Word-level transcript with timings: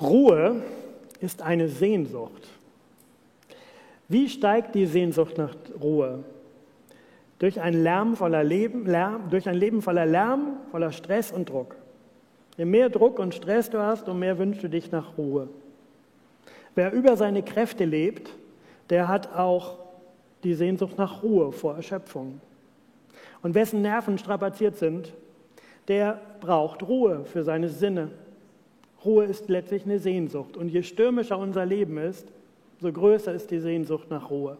Ruhe 0.00 0.62
ist 1.20 1.42
eine 1.42 1.68
Sehnsucht. 1.68 2.48
Wie 4.08 4.28
steigt 4.28 4.74
die 4.74 4.86
Sehnsucht 4.86 5.38
nach 5.38 5.54
Ruhe? 5.80 6.24
Durch 7.38 7.60
ein, 7.60 7.82
Lärm 7.82 8.16
voller 8.16 8.42
Leben, 8.42 8.86
Lärm, 8.86 9.30
durch 9.30 9.48
ein 9.48 9.54
Leben 9.54 9.82
voller 9.82 10.06
Lärm, 10.06 10.58
voller 10.70 10.92
Stress 10.92 11.30
und 11.32 11.48
Druck. 11.48 11.76
Je 12.56 12.64
mehr 12.64 12.90
Druck 12.90 13.18
und 13.18 13.34
Stress 13.34 13.70
du 13.70 13.78
hast, 13.78 14.02
umso 14.02 14.14
mehr 14.14 14.38
wünschst 14.38 14.62
du 14.62 14.68
dich 14.68 14.90
nach 14.90 15.16
Ruhe. 15.16 15.48
Wer 16.74 16.92
über 16.92 17.16
seine 17.16 17.42
Kräfte 17.42 17.84
lebt, 17.84 18.30
der 18.90 19.08
hat 19.08 19.34
auch 19.34 19.78
die 20.44 20.54
Sehnsucht 20.54 20.98
nach 20.98 21.22
Ruhe 21.22 21.52
vor 21.52 21.76
Erschöpfung. 21.76 22.40
Und 23.42 23.54
wessen 23.54 23.82
Nerven 23.82 24.18
strapaziert 24.18 24.76
sind, 24.76 25.14
der 25.88 26.20
braucht 26.40 26.82
Ruhe 26.82 27.24
für 27.24 27.42
seine 27.42 27.68
Sinne. 27.68 28.10
Ruhe 29.04 29.24
ist 29.24 29.48
letztlich 29.48 29.84
eine 29.84 29.98
Sehnsucht. 29.98 30.56
Und 30.56 30.68
je 30.68 30.82
stürmischer 30.82 31.38
unser 31.38 31.64
Leben 31.64 31.98
ist, 31.98 32.28
so 32.80 32.92
größer 32.92 33.32
ist 33.32 33.50
die 33.50 33.60
Sehnsucht 33.60 34.10
nach 34.10 34.30
Ruhe. 34.30 34.58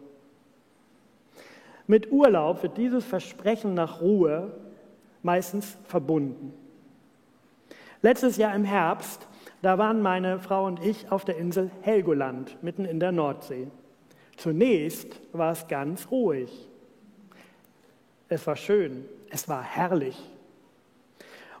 Mit 1.87 2.11
Urlaub 2.11 2.63
wird 2.63 2.77
dieses 2.77 3.03
Versprechen 3.03 3.73
nach 3.73 4.01
Ruhe 4.01 4.51
meistens 5.23 5.77
verbunden. 5.85 6.53
Letztes 8.01 8.37
Jahr 8.37 8.55
im 8.55 8.63
Herbst, 8.63 9.27
da 9.61 9.77
waren 9.77 10.01
meine 10.01 10.39
Frau 10.39 10.65
und 10.65 10.83
ich 10.83 11.11
auf 11.11 11.25
der 11.25 11.37
Insel 11.37 11.69
Helgoland, 11.81 12.57
mitten 12.63 12.85
in 12.85 12.99
der 12.99 13.11
Nordsee. 13.11 13.67
Zunächst 14.37 15.19
war 15.33 15.51
es 15.51 15.67
ganz 15.67 16.09
ruhig. 16.09 16.67
Es 18.27 18.47
war 18.47 18.55
schön, 18.55 19.05
es 19.29 19.47
war 19.47 19.61
herrlich. 19.61 20.17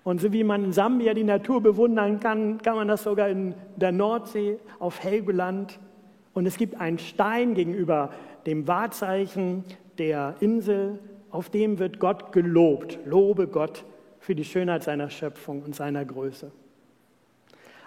Und 0.03 0.19
so 0.19 0.33
wie 0.33 0.43
man 0.43 0.65
in 0.65 0.73
Sambia 0.73 1.13
die 1.13 1.23
Natur 1.23 1.61
bewundern 1.61 2.19
kann, 2.19 2.61
kann 2.61 2.75
man 2.75 2.87
das 2.87 3.03
sogar 3.03 3.29
in 3.29 3.53
der 3.75 3.91
Nordsee 3.91 4.57
auf 4.79 5.03
Helgoland. 5.03 5.79
Und 6.33 6.45
es 6.47 6.57
gibt 6.57 6.79
einen 6.79 6.97
Stein 6.97 7.53
gegenüber 7.53 8.09
dem 8.45 8.67
Wahrzeichen 8.67 9.63
der 9.97 10.35
Insel, 10.39 10.99
auf 11.29 11.49
dem 11.49 11.79
wird 11.79 11.99
Gott 11.99 12.31
gelobt. 12.31 12.99
Lobe 13.05 13.47
Gott 13.47 13.85
für 14.19 14.35
die 14.35 14.43
Schönheit 14.43 14.83
seiner 14.83 15.09
Schöpfung 15.09 15.61
und 15.61 15.75
seiner 15.75 16.03
Größe. 16.03 16.51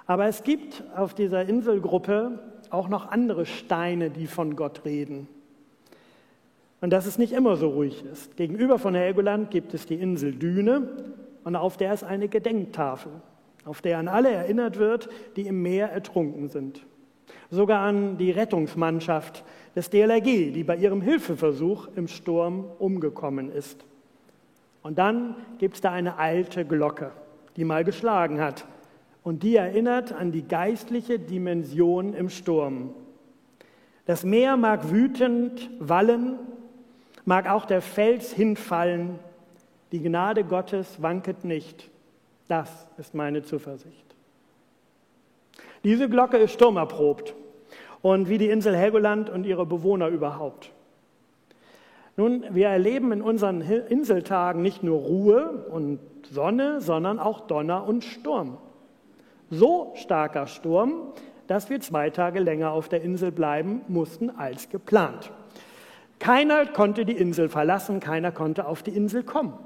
Aber 0.06 0.26
es 0.26 0.42
gibt 0.42 0.84
auf 0.94 1.14
dieser 1.14 1.46
Inselgruppe 1.46 2.38
auch 2.70 2.88
noch 2.88 3.10
andere 3.10 3.46
Steine, 3.46 4.10
die 4.10 4.26
von 4.26 4.56
Gott 4.56 4.84
reden. 4.84 5.28
Und 6.80 6.90
dass 6.90 7.06
es 7.06 7.18
nicht 7.18 7.32
immer 7.32 7.56
so 7.56 7.70
ruhig 7.70 8.04
ist. 8.04 8.36
Gegenüber 8.36 8.78
von 8.78 8.94
Helgoland 8.94 9.50
gibt 9.50 9.74
es 9.74 9.86
die 9.86 9.94
Insel 9.94 10.32
Düne 10.32 10.88
und 11.44 11.56
auf 11.56 11.76
der 11.76 11.94
ist 11.94 12.04
eine 12.04 12.28
Gedenktafel, 12.28 13.12
auf 13.64 13.80
der 13.82 13.98
an 13.98 14.08
alle 14.08 14.30
erinnert 14.30 14.78
wird, 14.78 15.08
die 15.36 15.46
im 15.46 15.62
Meer 15.62 15.90
ertrunken 15.90 16.48
sind. 16.48 16.84
Sogar 17.50 17.80
an 17.82 18.18
die 18.18 18.30
Rettungsmannschaft 18.30 19.44
des 19.76 19.90
DLRG, 19.90 20.52
die 20.52 20.64
bei 20.64 20.76
ihrem 20.76 21.00
Hilfeversuch 21.00 21.88
im 21.94 22.08
Sturm 22.08 22.64
umgekommen 22.78 23.50
ist. 23.50 23.84
Und 24.82 24.98
dann 24.98 25.36
gibt 25.58 25.76
es 25.76 25.80
da 25.80 25.92
eine 25.92 26.18
alte 26.18 26.64
Glocke, 26.64 27.12
die 27.56 27.64
mal 27.64 27.84
geschlagen 27.84 28.40
hat 28.40 28.66
und 29.22 29.42
die 29.42 29.56
erinnert 29.56 30.12
an 30.12 30.30
die 30.30 30.46
geistliche 30.46 31.18
Dimension 31.18 32.12
im 32.12 32.28
Sturm. 32.28 32.90
Das 34.06 34.22
Meer 34.22 34.58
mag 34.58 34.90
wütend 34.90 35.70
wallen, 35.78 36.38
mag 37.24 37.48
auch 37.48 37.64
der 37.64 37.80
Fels 37.80 38.32
hinfallen, 38.32 39.18
die 39.94 40.02
Gnade 40.02 40.42
Gottes 40.42 41.00
wanket 41.02 41.44
nicht. 41.44 41.88
Das 42.48 42.88
ist 42.98 43.14
meine 43.14 43.44
Zuversicht. 43.44 44.16
Diese 45.84 46.08
Glocke 46.08 46.36
ist 46.36 46.50
sturmerprobt 46.50 47.32
und 48.02 48.28
wie 48.28 48.38
die 48.38 48.48
Insel 48.48 48.74
Helgoland 48.74 49.30
und 49.30 49.46
ihre 49.46 49.64
Bewohner 49.64 50.08
überhaupt. 50.08 50.72
Nun, 52.16 52.44
wir 52.50 52.70
erleben 52.70 53.12
in 53.12 53.22
unseren 53.22 53.60
Inseltagen 53.60 54.62
nicht 54.62 54.82
nur 54.82 54.98
Ruhe 54.98 55.64
und 55.70 56.00
Sonne, 56.28 56.80
sondern 56.80 57.20
auch 57.20 57.42
Donner 57.42 57.86
und 57.86 58.02
Sturm. 58.02 58.58
So 59.48 59.92
starker 59.94 60.48
Sturm, 60.48 61.12
dass 61.46 61.70
wir 61.70 61.80
zwei 61.80 62.10
Tage 62.10 62.40
länger 62.40 62.72
auf 62.72 62.88
der 62.88 63.02
Insel 63.02 63.30
bleiben 63.30 63.82
mussten 63.86 64.28
als 64.30 64.70
geplant. 64.70 65.30
Keiner 66.18 66.66
konnte 66.66 67.04
die 67.04 67.16
Insel 67.16 67.48
verlassen, 67.48 68.00
keiner 68.00 68.32
konnte 68.32 68.66
auf 68.66 68.82
die 68.82 68.90
Insel 68.90 69.22
kommen. 69.22 69.56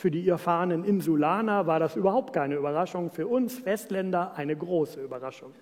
Für 0.00 0.10
die 0.10 0.26
erfahrenen 0.26 0.82
Insulaner 0.82 1.66
war 1.66 1.78
das 1.78 1.94
überhaupt 1.94 2.32
keine 2.32 2.54
Überraschung, 2.54 3.10
für 3.10 3.26
uns 3.26 3.66
Westländer 3.66 4.32
eine 4.34 4.56
große 4.56 4.98
Überraschung. 4.98 5.52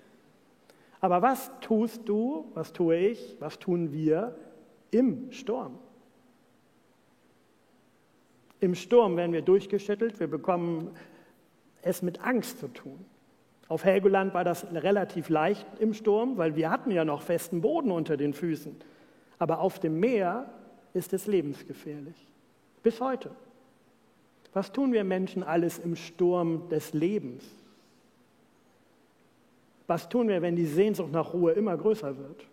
Aber 1.01 1.21
was 1.21 1.51
tust 1.59 2.07
du, 2.07 2.49
was 2.53 2.71
tue 2.71 2.95
ich, 2.95 3.35
was 3.41 3.59
tun 3.59 3.91
wir 3.91 4.33
im 4.91 5.29
Sturm? 5.33 5.77
Im 8.61 8.75
Sturm 8.75 9.17
werden 9.17 9.33
wir 9.33 9.41
durchgeschüttelt, 9.41 10.21
wir 10.21 10.29
bekommen 10.29 10.91
es 11.81 12.01
mit 12.01 12.23
Angst 12.23 12.61
zu 12.61 12.69
tun. 12.69 13.05
Auf 13.67 13.83
Helgoland 13.83 14.33
war 14.33 14.45
das 14.45 14.65
relativ 14.71 15.27
leicht 15.27 15.67
im 15.79 15.93
Sturm, 15.93 16.37
weil 16.37 16.55
wir 16.55 16.69
hatten 16.69 16.91
ja 16.91 17.03
noch 17.03 17.23
festen 17.23 17.59
Boden 17.59 17.91
unter 17.91 18.15
den 18.15 18.33
Füßen. 18.33 18.73
Aber 19.37 19.59
auf 19.59 19.79
dem 19.79 19.99
Meer 19.99 20.49
ist 20.93 21.11
es 21.11 21.27
lebensgefährlich. 21.27 22.25
Bis 22.83 23.01
heute. 23.01 23.31
Was 24.53 24.71
tun 24.71 24.93
wir 24.93 25.03
Menschen 25.03 25.43
alles 25.43 25.77
im 25.77 25.95
Sturm 25.95 26.69
des 26.69 26.93
Lebens? 26.93 27.43
Was 29.87 30.09
tun 30.09 30.27
wir, 30.27 30.41
wenn 30.41 30.55
die 30.55 30.65
Sehnsucht 30.65 31.11
nach 31.11 31.33
Ruhe 31.33 31.51
immer 31.53 31.75
größer 31.77 32.17
wird? 32.17 32.45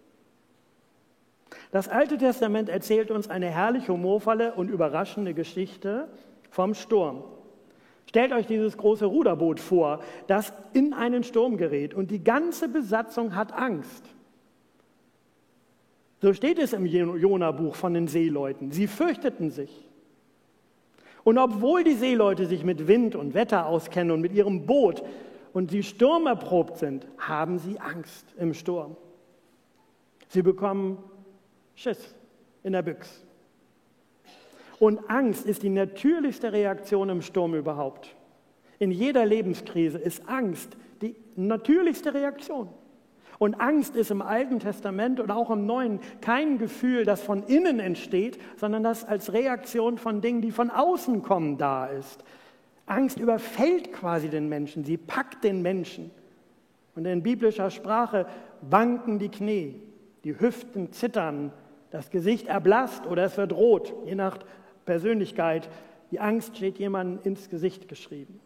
Das 1.70 1.88
Alte 1.88 2.16
Testament 2.16 2.68
erzählt 2.68 3.10
uns 3.10 3.28
eine 3.28 3.50
herrlich 3.50 3.88
humorvolle 3.88 4.54
und 4.54 4.68
überraschende 4.70 5.34
Geschichte 5.34 6.08
vom 6.50 6.74
Sturm. 6.74 7.24
Stellt 8.06 8.32
euch 8.32 8.46
dieses 8.46 8.76
große 8.76 9.04
Ruderboot 9.04 9.60
vor, 9.60 10.00
das 10.26 10.52
in 10.72 10.94
einen 10.94 11.24
Sturm 11.24 11.56
gerät 11.56 11.92
und 11.92 12.10
die 12.10 12.22
ganze 12.22 12.68
Besatzung 12.68 13.34
hat 13.34 13.52
Angst. 13.52 14.04
So 16.22 16.32
steht 16.32 16.58
es 16.58 16.72
im 16.72 16.86
Jona-Buch 16.86 17.74
von 17.74 17.92
den 17.92 18.08
Seeleuten. 18.08 18.72
Sie 18.72 18.86
fürchteten 18.86 19.50
sich. 19.50 19.85
Und 21.26 21.38
obwohl 21.38 21.82
die 21.82 21.96
Seeleute 21.96 22.46
sich 22.46 22.62
mit 22.62 22.86
Wind 22.86 23.16
und 23.16 23.34
Wetter 23.34 23.66
auskennen 23.66 24.12
und 24.12 24.20
mit 24.20 24.32
ihrem 24.32 24.64
Boot 24.64 25.02
und 25.52 25.72
sie 25.72 25.82
sturmerprobt 25.82 26.78
sind, 26.78 27.04
haben 27.18 27.58
sie 27.58 27.80
Angst 27.80 28.32
im 28.38 28.54
Sturm. 28.54 28.96
Sie 30.28 30.42
bekommen 30.42 30.98
Schiss 31.74 32.14
in 32.62 32.74
der 32.74 32.82
Büchse. 32.82 33.24
Und 34.78 35.10
Angst 35.10 35.46
ist 35.46 35.64
die 35.64 35.68
natürlichste 35.68 36.52
Reaktion 36.52 37.08
im 37.08 37.22
Sturm 37.22 37.56
überhaupt. 37.56 38.14
In 38.78 38.92
jeder 38.92 39.26
Lebenskrise 39.26 39.98
ist 39.98 40.28
Angst 40.28 40.76
die 41.02 41.16
natürlichste 41.34 42.14
Reaktion. 42.14 42.68
Und 43.38 43.60
Angst 43.60 43.96
ist 43.96 44.10
im 44.10 44.22
Alten 44.22 44.60
Testament 44.60 45.20
und 45.20 45.30
auch 45.30 45.50
im 45.50 45.66
Neuen 45.66 46.00
kein 46.20 46.58
Gefühl, 46.58 47.04
das 47.04 47.22
von 47.22 47.42
innen 47.42 47.80
entsteht, 47.80 48.38
sondern 48.56 48.82
das 48.82 49.04
als 49.04 49.32
Reaktion 49.32 49.98
von 49.98 50.20
Dingen, 50.20 50.40
die 50.40 50.52
von 50.52 50.70
außen 50.70 51.22
kommen, 51.22 51.58
da 51.58 51.86
ist. 51.86 52.24
Angst 52.86 53.18
überfällt 53.18 53.92
quasi 53.92 54.28
den 54.28 54.48
Menschen, 54.48 54.84
sie 54.84 54.96
packt 54.96 55.44
den 55.44 55.60
Menschen. 55.60 56.10
Und 56.94 57.04
in 57.04 57.22
biblischer 57.22 57.70
Sprache 57.70 58.26
wanken 58.62 59.18
die 59.18 59.28
Knie, 59.28 59.82
die 60.24 60.40
Hüften 60.40 60.92
zittern, 60.92 61.52
das 61.90 62.10
Gesicht 62.10 62.46
erblasst 62.46 63.06
oder 63.06 63.24
es 63.24 63.36
wird 63.36 63.52
rot, 63.52 63.92
je 64.06 64.14
nach 64.14 64.38
Persönlichkeit. 64.86 65.68
Die 66.10 66.20
Angst 66.20 66.56
steht 66.56 66.78
jemandem 66.78 67.20
ins 67.24 67.50
Gesicht 67.50 67.88
geschrieben. 67.88 68.40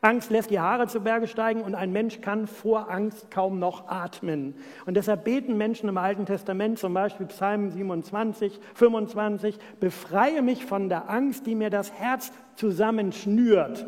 Angst 0.00 0.30
lässt 0.30 0.50
die 0.50 0.60
Haare 0.60 0.86
zu 0.86 1.00
Berge 1.00 1.26
steigen 1.26 1.62
und 1.62 1.74
ein 1.74 1.92
Mensch 1.92 2.20
kann 2.20 2.46
vor 2.46 2.90
Angst 2.90 3.30
kaum 3.30 3.58
noch 3.58 3.88
atmen. 3.88 4.54
Und 4.86 4.94
deshalb 4.94 5.24
beten 5.24 5.56
Menschen 5.56 5.88
im 5.88 5.98
Alten 5.98 6.26
Testament, 6.26 6.78
zum 6.78 6.94
Beispiel 6.94 7.26
Psalm 7.26 7.70
27, 7.70 8.60
25, 8.74 9.58
befreie 9.80 10.42
mich 10.42 10.64
von 10.64 10.88
der 10.88 11.10
Angst, 11.10 11.46
die 11.46 11.54
mir 11.54 11.70
das 11.70 11.92
Herz 11.92 12.32
zusammenschnürt. 12.54 13.86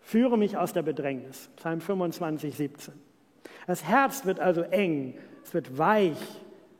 Führe 0.00 0.38
mich 0.38 0.56
aus 0.56 0.72
der 0.72 0.82
Bedrängnis. 0.82 1.50
Psalm 1.56 1.80
25, 1.80 2.56
17. 2.56 2.94
Das 3.66 3.84
Herz 3.84 4.24
wird 4.24 4.40
also 4.40 4.62
eng, 4.62 5.14
es 5.44 5.52
wird 5.52 5.76
weich, 5.78 6.18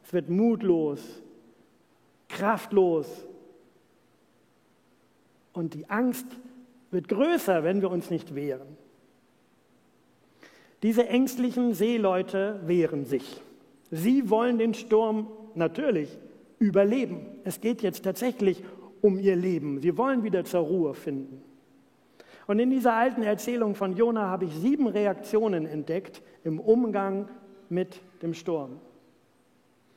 es 0.03 0.13
wird 0.13 0.31
mutlos, 0.31 1.23
kraftlos. 2.29 3.27
Und 5.53 5.75
die 5.75 5.91
Angst 5.91 6.27
wird 6.91 7.09
größer, 7.09 7.65
wenn 7.65 7.81
wir 7.81 7.91
uns 7.91 8.11
nicht 8.11 8.35
wehren. 8.35 8.77
Diese 10.83 11.09
ängstlichen 11.09 11.75
Seeleute 11.75 12.61
wehren 12.65 13.05
sich. 13.05 13.43
Sie 13.91 14.31
wollen 14.31 14.59
den 14.59 14.75
Sturm 14.75 15.29
natürlich 15.55 16.17
überleben. 16.59 17.27
Es 17.45 17.61
geht 17.61 17.83
jetzt 17.83 18.05
tatsächlich 18.05 18.63
um 19.01 19.19
ihr 19.19 19.37
Leben. 19.37 19.81
Sie 19.81 19.97
wollen 19.97 20.23
wieder 20.23 20.45
zur 20.45 20.61
Ruhe 20.61 20.95
finden. 20.95 21.43
Und 22.47 22.59
in 22.61 22.71
dieser 22.71 22.95
alten 22.95 23.23
Erzählung 23.23 23.75
von 23.75 23.95
Jona 23.95 24.27
habe 24.29 24.47
ich 24.47 24.55
sieben 24.55 24.87
Reaktionen 24.87 25.67
entdeckt 25.67 26.23
im 26.45 26.61
Umgang 26.61 27.29
mit 27.69 28.01
dem 28.23 28.35
Sturm. 28.35 28.81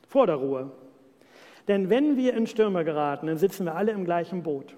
Vor 0.06 0.26
der 0.26 0.36
Ruhe. 0.36 0.70
Denn 1.68 1.88
wenn 1.90 2.16
wir 2.16 2.34
in 2.34 2.46
Stürme 2.46 2.84
geraten, 2.84 3.28
dann 3.28 3.38
sitzen 3.38 3.64
wir 3.64 3.76
alle 3.76 3.92
im 3.92 4.04
gleichen 4.04 4.42
Boot. 4.42 4.74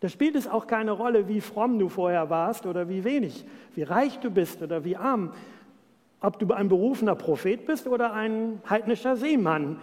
Da 0.00 0.08
spielt 0.08 0.36
es 0.36 0.46
auch 0.46 0.66
keine 0.66 0.92
Rolle, 0.92 1.28
wie 1.28 1.40
fromm 1.40 1.78
du 1.78 1.88
vorher 1.88 2.28
warst 2.28 2.66
oder 2.66 2.88
wie 2.88 3.04
wenig, 3.04 3.44
wie 3.74 3.82
reich 3.82 4.18
du 4.20 4.30
bist 4.30 4.62
oder 4.62 4.84
wie 4.84 4.96
arm, 4.96 5.32
ob 6.20 6.38
du 6.38 6.52
ein 6.52 6.68
berufener 6.68 7.14
Prophet 7.14 7.66
bist 7.66 7.86
oder 7.86 8.12
ein 8.12 8.60
heidnischer 8.68 9.16
Seemann. 9.16 9.78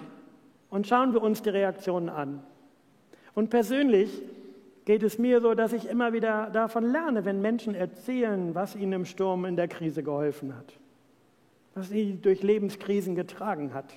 Und 0.69 0.87
schauen 0.87 1.13
wir 1.13 1.21
uns 1.21 1.41
die 1.41 1.49
Reaktionen 1.49 2.09
an. 2.09 2.43
Und 3.35 3.49
persönlich 3.49 4.21
geht 4.85 5.03
es 5.03 5.17
mir 5.17 5.41
so, 5.41 5.53
dass 5.53 5.73
ich 5.73 5.89
immer 5.89 6.13
wieder 6.13 6.49
davon 6.51 6.91
lerne, 6.91 7.25
wenn 7.25 7.41
Menschen 7.41 7.73
erzählen, 7.73 8.53
was 8.53 8.75
ihnen 8.75 8.93
im 8.93 9.05
Sturm 9.05 9.45
in 9.45 9.55
der 9.55 9.67
Krise 9.67 10.03
geholfen 10.03 10.55
hat, 10.55 10.73
was 11.73 11.89
sie 11.89 12.19
durch 12.21 12.43
Lebenskrisen 12.43 13.15
getragen 13.15 13.73
hat. 13.73 13.93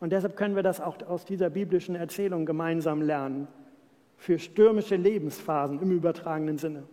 Und 0.00 0.10
deshalb 0.10 0.36
können 0.36 0.56
wir 0.56 0.62
das 0.62 0.80
auch 0.80 0.96
aus 1.06 1.24
dieser 1.24 1.50
biblischen 1.50 1.94
Erzählung 1.94 2.46
gemeinsam 2.46 3.02
lernen, 3.02 3.48
für 4.16 4.38
stürmische 4.38 4.96
Lebensphasen 4.96 5.80
im 5.80 5.90
übertragenen 5.90 6.58
Sinne. 6.58 6.84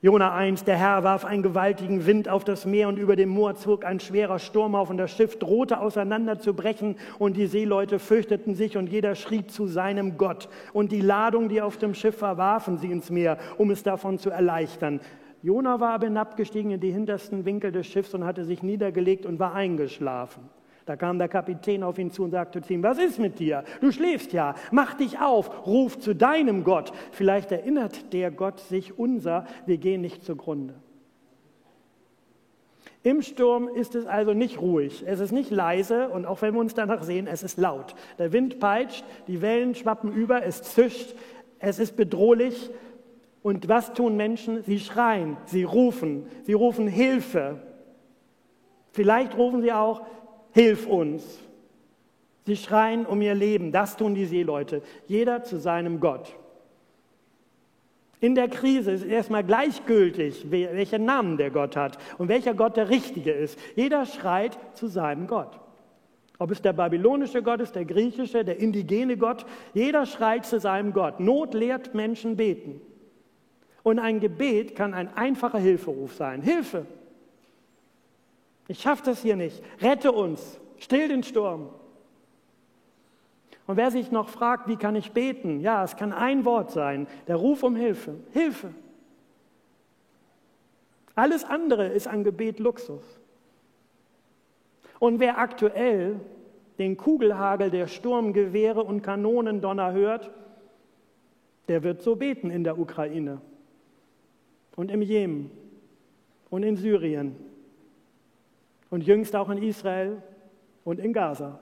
Jona 0.00 0.32
1, 0.32 0.62
der 0.62 0.76
Herr 0.76 1.02
warf 1.02 1.24
einen 1.24 1.42
gewaltigen 1.42 2.06
Wind 2.06 2.28
auf 2.28 2.44
das 2.44 2.64
Meer 2.66 2.86
und 2.86 2.98
über 2.98 3.16
dem 3.16 3.30
Moor 3.30 3.56
zog 3.56 3.84
ein 3.84 3.98
schwerer 3.98 4.38
Sturm 4.38 4.76
auf 4.76 4.90
und 4.90 4.96
das 4.96 5.10
Schiff 5.10 5.40
drohte 5.40 5.80
auseinanderzubrechen 5.80 6.94
und 7.18 7.36
die 7.36 7.48
Seeleute 7.48 7.98
fürchteten 7.98 8.54
sich 8.54 8.76
und 8.76 8.88
jeder 8.88 9.16
schrie 9.16 9.44
zu 9.48 9.66
seinem 9.66 10.16
Gott. 10.16 10.48
Und 10.72 10.92
die 10.92 11.00
Ladung, 11.00 11.48
die 11.48 11.60
auf 11.60 11.78
dem 11.78 11.94
Schiff 11.94 12.22
war, 12.22 12.36
warfen 12.36 12.78
sie 12.78 12.92
ins 12.92 13.10
Meer, 13.10 13.38
um 13.56 13.72
es 13.72 13.82
davon 13.82 14.18
zu 14.18 14.30
erleichtern. 14.30 15.00
Jona 15.42 15.80
war 15.80 15.94
aber 15.94 16.06
hinabgestiegen 16.06 16.70
in 16.70 16.80
die 16.80 16.92
hintersten 16.92 17.44
Winkel 17.44 17.72
des 17.72 17.88
Schiffs 17.88 18.14
und 18.14 18.24
hatte 18.24 18.44
sich 18.44 18.62
niedergelegt 18.62 19.26
und 19.26 19.40
war 19.40 19.54
eingeschlafen. 19.54 20.48
Da 20.88 20.96
kam 20.96 21.18
der 21.18 21.28
Kapitän 21.28 21.82
auf 21.82 21.98
ihn 21.98 22.10
zu 22.10 22.24
und 22.24 22.30
sagte 22.30 22.62
zu 22.62 22.72
ihm, 22.72 22.82
was 22.82 22.96
ist 22.96 23.18
mit 23.18 23.38
dir? 23.38 23.62
Du 23.82 23.92
schläfst 23.92 24.32
ja, 24.32 24.54
mach 24.70 24.94
dich 24.94 25.20
auf, 25.20 25.66
ruf 25.66 25.98
zu 25.98 26.14
deinem 26.14 26.64
Gott. 26.64 26.92
Vielleicht 27.12 27.52
erinnert 27.52 28.14
der 28.14 28.30
Gott 28.30 28.58
sich 28.60 28.98
unser, 28.98 29.44
wir 29.66 29.76
gehen 29.76 30.00
nicht 30.00 30.24
zugrunde. 30.24 30.72
Im 33.02 33.20
Sturm 33.20 33.68
ist 33.68 33.94
es 33.94 34.06
also 34.06 34.32
nicht 34.32 34.62
ruhig, 34.62 35.04
es 35.06 35.20
ist 35.20 35.30
nicht 35.30 35.50
leise 35.50 36.08
und 36.08 36.24
auch 36.24 36.40
wenn 36.40 36.54
wir 36.54 36.60
uns 36.60 36.72
danach 36.72 37.02
sehen, 37.02 37.26
es 37.26 37.42
ist 37.42 37.58
laut. 37.58 37.94
Der 38.18 38.32
Wind 38.32 38.58
peitscht, 38.58 39.04
die 39.26 39.42
Wellen 39.42 39.74
schwappen 39.74 40.10
über, 40.10 40.42
es 40.42 40.62
zischt, 40.62 41.14
es 41.58 41.78
ist 41.78 41.96
bedrohlich. 41.96 42.70
Und 43.42 43.68
was 43.68 43.92
tun 43.92 44.16
Menschen? 44.16 44.62
Sie 44.62 44.80
schreien, 44.80 45.36
sie 45.44 45.64
rufen, 45.64 46.26
sie 46.44 46.54
rufen 46.54 46.88
Hilfe. 46.88 47.60
Vielleicht 48.92 49.36
rufen 49.36 49.60
sie 49.60 49.72
auch, 49.72 50.06
hilf 50.58 50.88
uns. 50.88 51.38
Sie 52.44 52.56
schreien 52.56 53.06
um 53.06 53.22
ihr 53.22 53.34
Leben, 53.34 53.70
das 53.70 53.96
tun 53.96 54.14
die 54.14 54.24
Seeleute, 54.24 54.82
jeder 55.06 55.44
zu 55.44 55.60
seinem 55.60 56.00
Gott. 56.00 56.34
In 58.20 58.34
der 58.34 58.48
Krise 58.48 58.90
ist 58.90 59.04
erstmal 59.04 59.44
gleichgültig, 59.44 60.50
welchen 60.50 61.04
Namen 61.04 61.36
der 61.36 61.50
Gott 61.50 61.76
hat 61.76 61.98
und 62.18 62.28
welcher 62.28 62.54
Gott 62.54 62.76
der 62.76 62.88
richtige 62.88 63.30
ist. 63.30 63.56
Jeder 63.76 64.04
schreit 64.06 64.58
zu 64.74 64.88
seinem 64.88 65.28
Gott. 65.28 65.60
Ob 66.40 66.50
es 66.50 66.60
der 66.60 66.72
babylonische 66.72 67.42
Gott 67.42 67.60
ist, 67.60 67.76
der 67.76 67.84
griechische, 67.84 68.44
der 68.44 68.58
indigene 68.58 69.16
Gott, 69.16 69.46
jeder 69.74 70.06
schreit 70.06 70.44
zu 70.44 70.58
seinem 70.58 70.92
Gott. 70.92 71.20
Not 71.20 71.54
lehrt 71.54 71.94
Menschen 71.94 72.36
beten. 72.36 72.80
Und 73.84 74.00
ein 74.00 74.18
Gebet 74.18 74.74
kann 74.74 74.94
ein 74.94 75.14
einfacher 75.16 75.58
Hilferuf 75.58 76.14
sein. 76.14 76.42
Hilfe, 76.42 76.86
ich 78.68 78.80
schaffe 78.80 79.02
das 79.04 79.22
hier 79.22 79.36
nicht. 79.36 79.62
Rette 79.80 80.12
uns. 80.12 80.60
Still 80.78 81.08
den 81.08 81.22
Sturm. 81.22 81.70
Und 83.66 83.76
wer 83.76 83.90
sich 83.90 84.10
noch 84.12 84.28
fragt, 84.28 84.68
wie 84.68 84.76
kann 84.76 84.94
ich 84.94 85.12
beten? 85.12 85.60
Ja, 85.60 85.82
es 85.82 85.96
kann 85.96 86.12
ein 86.12 86.44
Wort 86.44 86.70
sein, 86.70 87.06
der 87.26 87.36
Ruf 87.36 87.62
um 87.62 87.74
Hilfe. 87.74 88.14
Hilfe. 88.32 88.72
Alles 91.14 91.44
andere 91.44 91.88
ist 91.88 92.06
ein 92.06 92.22
Gebet 92.22 92.60
Luxus. 92.60 93.02
Und 94.98 95.20
wer 95.20 95.38
aktuell 95.38 96.20
den 96.78 96.96
Kugelhagel 96.96 97.70
der 97.70 97.88
Sturmgewehre 97.88 98.82
und 98.82 99.02
Kanonendonner 99.02 99.92
hört, 99.92 100.30
der 101.66 101.82
wird 101.82 102.02
so 102.02 102.16
beten 102.16 102.50
in 102.50 102.64
der 102.64 102.78
Ukraine 102.78 103.40
und 104.76 104.90
im 104.90 105.02
Jemen 105.02 105.50
und 106.50 106.62
in 106.62 106.76
Syrien 106.76 107.36
und 108.90 109.06
jüngst 109.06 109.36
auch 109.36 109.48
in 109.50 109.62
Israel 109.62 110.22
und 110.84 110.98
in 110.98 111.12
Gaza. 111.12 111.58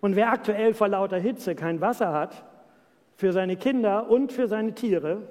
Und 0.00 0.14
wer 0.14 0.30
aktuell 0.30 0.74
vor 0.74 0.88
lauter 0.88 1.18
Hitze 1.18 1.54
kein 1.54 1.80
Wasser 1.80 2.12
hat 2.12 2.44
für 3.16 3.32
seine 3.32 3.56
Kinder 3.56 4.10
und 4.10 4.32
für 4.32 4.46
seine 4.46 4.74
Tiere 4.74 5.22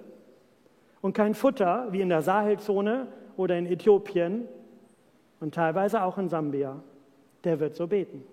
und 1.01 1.13
kein 1.13 1.35
Futter 1.35 1.87
wie 1.91 2.01
in 2.01 2.09
der 2.09 2.21
Sahelzone 2.21 3.07
oder 3.37 3.57
in 3.57 3.67
Äthiopien 3.67 4.47
und 5.39 5.53
teilweise 5.53 6.03
auch 6.03 6.17
in 6.17 6.29
Sambia, 6.29 6.81
der 7.43 7.59
wird 7.59 7.75
so 7.75 7.87
beten. 7.87 8.23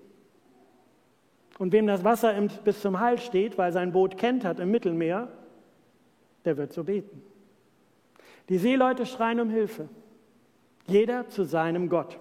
Und 1.59 1.73
wem 1.73 1.87
das 1.87 2.03
Wasser 2.03 2.33
bis 2.65 2.81
zum 2.81 2.99
Hals 2.99 3.25
steht, 3.25 3.59
weil 3.59 3.73
sein 3.73 3.93
Boot 3.93 4.17
kennt 4.17 4.45
hat 4.45 4.59
im 4.59 4.71
Mittelmeer, 4.71 5.29
der 6.45 6.57
wird 6.57 6.73
so 6.73 6.85
beten. 6.85 7.23
Die 8.53 8.59
Seeleute 8.59 9.07
schreien 9.07 9.41
um 9.41 9.49
Hilfe. 9.49 9.89
Jeder 10.87 11.27
zu 11.27 11.45
seinem 11.45 11.89
Gott. 11.89 12.19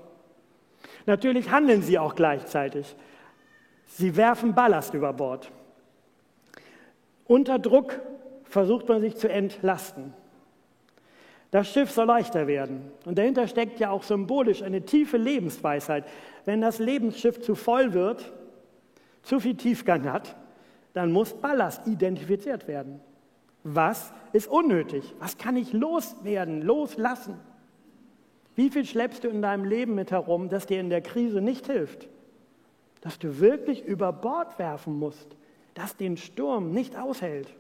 Natürlich 1.06 1.52
handeln 1.52 1.82
sie 1.82 2.00
auch 2.00 2.16
gleichzeitig. 2.16 2.96
Sie 3.86 4.16
werfen 4.16 4.56
Ballast 4.56 4.94
über 4.94 5.12
Bord. 5.12 5.52
Unter 7.26 7.60
Druck 7.60 8.00
versucht 8.46 8.88
man 8.88 9.02
sich 9.02 9.18
zu 9.18 9.28
entlasten. 9.28 10.14
Das 11.52 11.70
Schiff 11.70 11.92
soll 11.92 12.06
leichter 12.06 12.48
werden. 12.48 12.94
Und 13.04 13.18
dahinter 13.18 13.46
steckt 13.46 13.82
ja 13.82 13.90
auch 13.90 14.04
symbolisch 14.04 14.64
eine 14.64 14.86
tiefe 14.86 15.18
Lebensweisheit. 15.18 16.06
Wenn 16.46 16.62
das 16.62 16.80
Lebensschiff 16.80 17.42
zu 17.42 17.56
voll 17.56 17.92
wird, 17.92 18.32
zu 19.22 19.42
viel 19.42 19.58
Tiefgang 19.58 20.10
hat, 20.10 20.38
dann 20.94 21.12
muss 21.12 21.34
Ballast 21.34 21.86
identifiziert 21.88 22.70
werden. 22.70 23.02
Was 23.64 24.12
ist 24.34 24.48
unnötig? 24.48 25.14
Was 25.20 25.38
kann 25.38 25.56
ich 25.56 25.74
loswerden, 25.74 26.62
loslassen? 26.62 27.40
Wie 28.56 28.70
viel 28.70 28.86
schleppst 28.86 29.24
du 29.24 29.28
in 29.30 29.42
deinem 29.42 29.66
Leben 29.66 29.96
mit 29.96 30.12
herum, 30.12 30.50
das 30.50 30.66
dir 30.66 30.80
in 30.80 30.90
der 30.90 31.02
Krise 31.02 31.42
nicht 31.42 31.68
hilft? 31.68 32.10
Dass 33.02 33.18
du 33.18 33.40
wirklich 33.40 33.86
über 33.86 34.12
Bord 34.12 34.60
werfen 34.60 34.98
musst, 34.98 35.36
das 35.74 35.96
den 35.96 36.18
Sturm 36.18 36.72
nicht 36.72 36.98
aushält. 36.98 37.54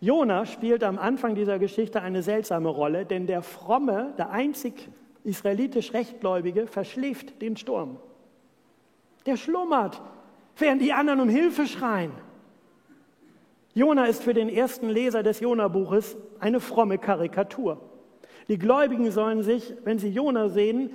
Jona 0.00 0.46
spielt 0.46 0.82
am 0.82 0.98
Anfang 0.98 1.34
dieser 1.34 1.58
Geschichte 1.58 2.00
eine 2.00 2.22
seltsame 2.22 2.70
Rolle, 2.70 3.04
denn 3.04 3.26
der 3.26 3.42
fromme, 3.42 4.14
der 4.16 4.30
einzig 4.30 4.88
israelitisch 5.24 5.92
Rechtgläubige, 5.92 6.66
verschläft 6.66 7.42
den 7.42 7.58
Sturm. 7.58 7.98
Der 9.26 9.36
schlummert, 9.36 10.00
während 10.56 10.82
die 10.82 10.92
anderen 10.92 11.20
um 11.20 11.28
Hilfe 11.28 11.66
schreien. 11.66 12.12
Jona 13.74 14.06
ist 14.06 14.22
für 14.22 14.34
den 14.34 14.48
ersten 14.48 14.88
Leser 14.88 15.22
des 15.22 15.40
Jona-Buches 15.40 16.16
eine 16.40 16.60
fromme 16.60 16.98
Karikatur. 16.98 17.80
Die 18.48 18.58
Gläubigen 18.58 19.10
sollen 19.12 19.42
sich, 19.42 19.74
wenn 19.84 19.98
sie 19.98 20.08
Jona 20.08 20.48
sehen, 20.48 20.90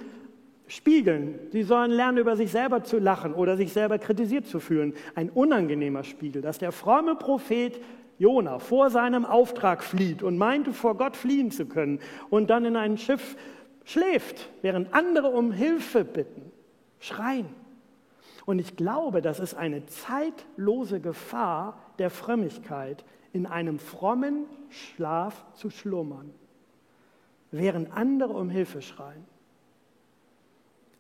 spiegeln. 0.68 1.40
Sie 1.52 1.64
sollen 1.64 1.92
lernen, 1.92 2.18
über 2.18 2.36
sich 2.36 2.52
selber 2.52 2.84
zu 2.84 3.00
lachen 3.00 3.34
oder 3.34 3.56
sich 3.56 3.72
selber 3.72 3.98
kritisiert 3.98 4.46
zu 4.46 4.60
fühlen. 4.60 4.94
Ein 5.16 5.30
unangenehmer 5.30 6.04
Spiegel, 6.04 6.42
dass 6.42 6.58
der 6.58 6.72
fromme 6.72 7.16
Prophet 7.16 7.80
Jona 8.18 8.60
vor 8.60 8.90
seinem 8.90 9.26
Auftrag 9.26 9.84
flieht 9.84 10.24
und 10.24 10.38
meinte, 10.38 10.74
vor 10.74 10.98
Gott 10.98 11.16
fliehen 11.16 11.52
zu 11.52 11.66
können 11.66 12.00
und 12.30 12.50
dann 12.50 12.66
in 12.66 12.76
ein 12.76 12.98
Schiff 12.98 13.36
schläft, 13.84 14.50
während 14.62 14.94
andere 14.94 15.28
um 15.30 15.52
Hilfe 15.52 16.04
bitten, 16.04 16.52
schreien. 17.00 17.48
Und 18.46 18.60
ich 18.60 18.76
glaube, 18.76 19.22
das 19.22 19.40
ist 19.40 19.56
eine 19.56 19.86
zeitlose 19.86 21.00
Gefahr 21.00 21.78
der 21.98 22.10
Frömmigkeit, 22.10 23.04
in 23.34 23.46
einem 23.46 23.80
frommen 23.80 24.46
Schlaf 24.70 25.44
zu 25.56 25.70
schlummern, 25.70 26.34
während 27.52 27.92
andere 27.92 28.34
um 28.34 28.50
Hilfe 28.50 28.82
schreien. 28.82 29.26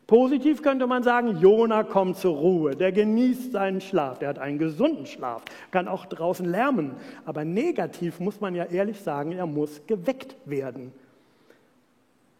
Positiv 0.07 0.61
könnte 0.61 0.85
man 0.85 1.01
sagen, 1.01 1.39
Jona 1.39 1.83
kommt 1.83 2.17
zur 2.17 2.35
Ruhe, 2.35 2.75
der 2.75 2.91
genießt 2.91 3.53
seinen 3.53 3.81
Schlaf, 3.81 4.19
der 4.19 4.29
hat 4.29 4.37
einen 4.37 4.59
gesunden 4.59 5.07
Schlaf, 5.07 5.43
kann 5.71 5.87
auch 5.87 6.05
draußen 6.05 6.45
lärmen. 6.45 6.95
Aber 7.25 7.43
negativ 7.43 8.19
muss 8.19 8.39
man 8.39 8.53
ja 8.53 8.65
ehrlich 8.65 9.01
sagen, 9.01 9.31
er 9.31 9.47
muss 9.47 9.81
geweckt 9.87 10.35
werden. 10.45 10.91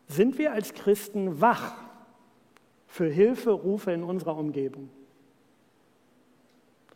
Sind 0.08 0.38
wir 0.38 0.52
als 0.54 0.76
Christen 0.76 1.42
wach 1.42 1.74
für 2.88 3.08
Hilferufe 3.08 3.92
in 3.92 4.04
unserer 4.04 4.38
Umgebung. 4.38 4.90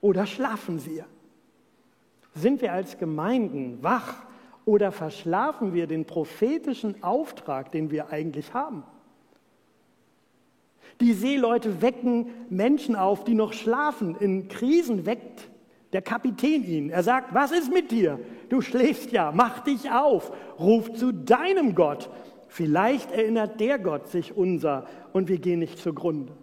oder 0.02 0.26
schlafen 0.26 0.86
wir? 0.86 1.06
Sind 2.34 2.62
wir 2.62 2.72
als 2.72 2.98
Gemeinden 2.98 3.80
wach 3.82 4.24
oder 4.66 4.92
verschlafen 4.92 5.74
wir 5.74 5.88
den 5.88 6.06
prophetischen 6.06 7.04
Auftrag, 7.04 7.72
den 7.72 7.92
wir 7.92 8.10
eigentlich 8.12 8.54
haben? 8.54 8.84
Die 11.02 11.14
Seeleute 11.14 11.82
wecken 11.82 12.28
Menschen 12.50 12.96
auf, 12.96 13.24
die 13.24 13.34
noch 13.34 13.54
schlafen. 13.54 14.16
In 14.20 14.48
Krisen 14.48 15.06
weckt 15.06 15.50
der 15.94 16.02
Kapitän 16.02 16.64
ihn. 16.64 16.90
Er 16.90 17.04
sagt, 17.04 17.34
was 17.34 17.52
ist 17.52 17.72
mit 17.72 17.92
dir? 17.92 18.20
Du 18.50 18.62
schläfst 18.62 19.12
ja, 19.12 19.32
mach 19.32 19.62
dich 19.62 19.90
auf, 19.92 20.32
ruf 20.60 20.94
zu 20.94 21.12
deinem 21.12 21.74
Gott. 21.74 22.10
Vielleicht 22.50 23.12
erinnert 23.12 23.60
der 23.60 23.80
Gott 23.80 24.10
sich 24.10 24.36
unser 24.36 24.86
und 25.14 25.30
wir 25.30 25.38
gehen 25.38 25.60
nicht 25.60 25.78
zugrunde. 25.78 26.34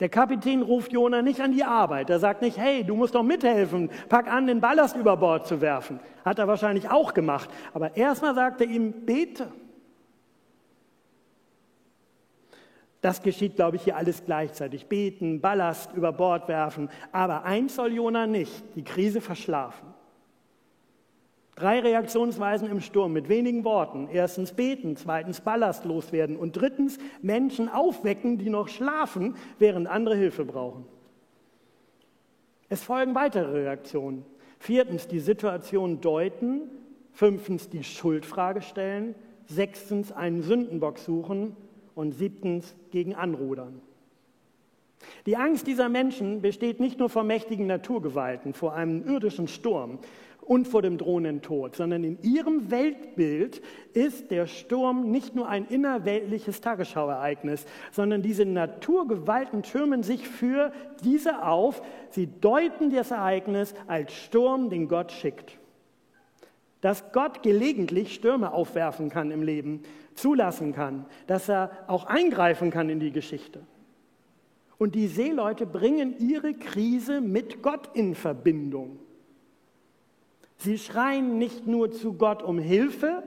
Der 0.00 0.08
Kapitän 0.08 0.62
ruft 0.62 0.92
Jona 0.92 1.22
nicht 1.22 1.40
an 1.40 1.52
die 1.52 1.64
Arbeit. 1.64 2.08
Er 2.08 2.18
sagt 2.18 2.42
nicht, 2.42 2.56
hey, 2.56 2.84
du 2.84 2.94
musst 2.94 3.14
doch 3.14 3.22
mithelfen, 3.22 3.90
pack 4.08 4.32
an, 4.32 4.46
den 4.46 4.60
Ballast 4.60 4.96
über 4.96 5.16
Bord 5.16 5.46
zu 5.46 5.60
werfen. 5.60 5.98
Hat 6.24 6.38
er 6.38 6.48
wahrscheinlich 6.48 6.90
auch 6.90 7.12
gemacht. 7.12 7.50
Aber 7.74 7.96
erstmal 7.96 8.34
sagt 8.34 8.60
er 8.60 8.66
ihm, 8.66 8.92
bete. 9.04 9.48
Das 13.02 13.22
geschieht, 13.22 13.56
glaube 13.56 13.76
ich, 13.76 13.84
hier 13.84 13.96
alles 13.96 14.24
gleichzeitig. 14.24 14.86
Beten, 14.86 15.40
Ballast 15.40 15.92
über 15.94 16.12
Bord 16.12 16.48
werfen. 16.48 16.90
Aber 17.12 17.44
eins 17.44 17.76
soll 17.76 17.92
Jona 17.92 18.26
nicht, 18.26 18.62
die 18.76 18.84
Krise 18.84 19.22
verschlafen. 19.22 19.94
Drei 21.56 21.80
Reaktionsweisen 21.80 22.70
im 22.70 22.80
Sturm 22.80 23.12
mit 23.12 23.28
wenigen 23.28 23.64
Worten. 23.64 24.08
Erstens 24.10 24.52
beten, 24.52 24.96
zweitens 24.96 25.40
Ballast 25.40 25.84
loswerden 25.84 26.36
und 26.36 26.52
drittens 26.52 26.98
Menschen 27.20 27.68
aufwecken, 27.68 28.38
die 28.38 28.48
noch 28.48 28.68
schlafen, 28.68 29.34
während 29.58 29.86
andere 29.86 30.16
Hilfe 30.16 30.44
brauchen. 30.44 30.86
Es 32.68 32.82
folgen 32.82 33.14
weitere 33.14 33.62
Reaktionen. 33.62 34.24
Viertens 34.58 35.08
die 35.08 35.20
Situation 35.20 36.00
deuten. 36.00 36.62
Fünftens 37.12 37.68
die 37.68 37.82
Schuldfrage 37.82 38.62
stellen. 38.62 39.14
Sechstens 39.46 40.12
einen 40.12 40.42
Sündenbock 40.42 40.98
suchen. 40.98 41.56
Und 41.94 42.12
siebtens 42.12 42.74
gegen 42.92 43.14
Anrudern. 43.14 43.82
Die 45.26 45.36
Angst 45.36 45.66
dieser 45.66 45.88
Menschen 45.88 46.40
besteht 46.40 46.78
nicht 46.80 46.98
nur 46.98 47.08
vor 47.08 47.24
mächtigen 47.24 47.66
Naturgewalten, 47.66 48.52
vor 48.52 48.74
einem 48.74 49.06
irdischen 49.06 49.48
Sturm, 49.48 49.98
und 50.42 50.66
vor 50.66 50.82
dem 50.82 50.98
drohenden 50.98 51.42
Tod, 51.42 51.76
sondern 51.76 52.02
in 52.04 52.20
ihrem 52.22 52.70
Weltbild 52.70 53.62
ist 53.92 54.30
der 54.30 54.46
Sturm 54.46 55.10
nicht 55.10 55.34
nur 55.34 55.48
ein 55.48 55.66
innerweltliches 55.66 56.60
Tagesschauereignis, 56.60 57.66
sondern 57.92 58.22
diese 58.22 58.44
Naturgewalten 58.44 59.62
türmen 59.62 60.02
sich 60.02 60.26
für 60.26 60.72
diese 61.04 61.46
auf. 61.46 61.82
Sie 62.10 62.28
deuten 62.40 62.90
das 62.90 63.10
Ereignis 63.10 63.74
als 63.86 64.12
Sturm, 64.12 64.70
den 64.70 64.88
Gott 64.88 65.12
schickt. 65.12 65.58
Dass 66.80 67.12
Gott 67.12 67.42
gelegentlich 67.42 68.14
Stürme 68.14 68.52
aufwerfen 68.52 69.10
kann 69.10 69.30
im 69.30 69.42
Leben, 69.42 69.82
zulassen 70.14 70.72
kann, 70.72 71.06
dass 71.26 71.48
er 71.48 71.70
auch 71.86 72.04
eingreifen 72.06 72.70
kann 72.70 72.88
in 72.88 73.00
die 73.00 73.12
Geschichte. 73.12 73.60
Und 74.78 74.94
die 74.94 75.08
Seeleute 75.08 75.66
bringen 75.66 76.16
ihre 76.18 76.54
Krise 76.54 77.20
mit 77.20 77.62
Gott 77.62 77.90
in 77.94 78.14
Verbindung. 78.14 78.98
Sie 80.60 80.76
schreien 80.76 81.38
nicht 81.38 81.66
nur 81.66 81.90
zu 81.90 82.12
Gott 82.14 82.42
um 82.42 82.58
Hilfe, 82.58 83.22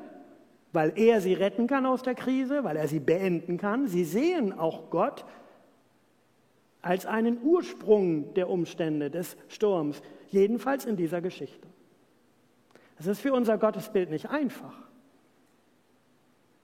weil 0.71 0.93
er 0.95 1.19
sie 1.19 1.33
retten 1.33 1.65
kann 1.65 1.85
aus 1.85 2.03
der 2.03 2.13
Krise, 2.13 2.63
weil 2.63 2.77
er 2.77 2.87
sie 2.87 2.99
beenden 2.99 3.57
kann. 3.57 3.87
Sie 3.87 4.03
sehen 4.03 4.53
auch 4.53 4.91
Gott 4.91 5.25
als 6.83 7.07
einen 7.07 7.41
Ursprung 7.41 8.35
der 8.35 8.49
Umstände 8.49 9.09
des 9.09 9.35
Sturms, 9.47 10.01
jedenfalls 10.29 10.85
in 10.85 10.95
dieser 10.95 11.21
Geschichte. 11.21 11.67
Es 12.99 13.07
ist 13.07 13.19
für 13.19 13.33
unser 13.33 13.57
Gottesbild 13.57 14.11
nicht 14.11 14.29
einfach. 14.29 14.75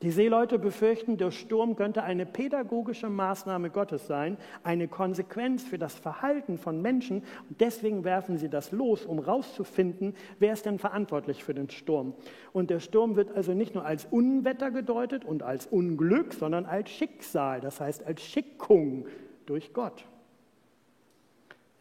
Die 0.02 0.12
Seeleute 0.12 0.60
befürchten, 0.60 1.18
der 1.18 1.30
Sturm 1.30 1.76
könnte 1.76 2.04
eine 2.04 2.26
pädagogische 2.26 3.10
Maßnahme 3.10 3.70
Gottes 3.70 4.08
sein, 4.08 4.38
eine 4.64 4.88
Konsequenz 4.88 5.64
für 5.64 5.78
das 5.78 5.96
Verhalten 5.96 6.58
von 6.58 6.82
Menschen. 6.82 7.24
Und 7.50 7.60
deswegen 7.60 8.06
werfen 8.06 8.38
sie 8.38 8.48
das 8.48 8.72
los, 8.72 9.06
um 9.06 9.18
herauszufinden, 9.18 10.16
wer 10.40 10.54
ist 10.54 10.66
denn 10.66 10.80
verantwortlich 10.80 11.44
für 11.44 11.54
den 11.54 11.70
Sturm. 11.70 12.14
Und 12.54 12.70
der 12.70 12.80
Sturm 12.80 13.18
wird 13.18 13.36
also 13.36 13.54
nicht 13.54 13.76
nur 13.76 13.84
als 13.84 14.06
Unwetter 14.06 14.72
gedeutet 14.72 15.26
und 15.26 15.44
als 15.44 15.68
Unglück, 15.68 16.34
sondern 16.34 16.66
als 16.66 16.90
Schicksal, 16.90 17.60
das 17.60 17.82
heißt 17.82 18.06
als 18.06 18.22
Schickung 18.22 19.06
durch 19.46 19.74
Gott. 19.74 20.06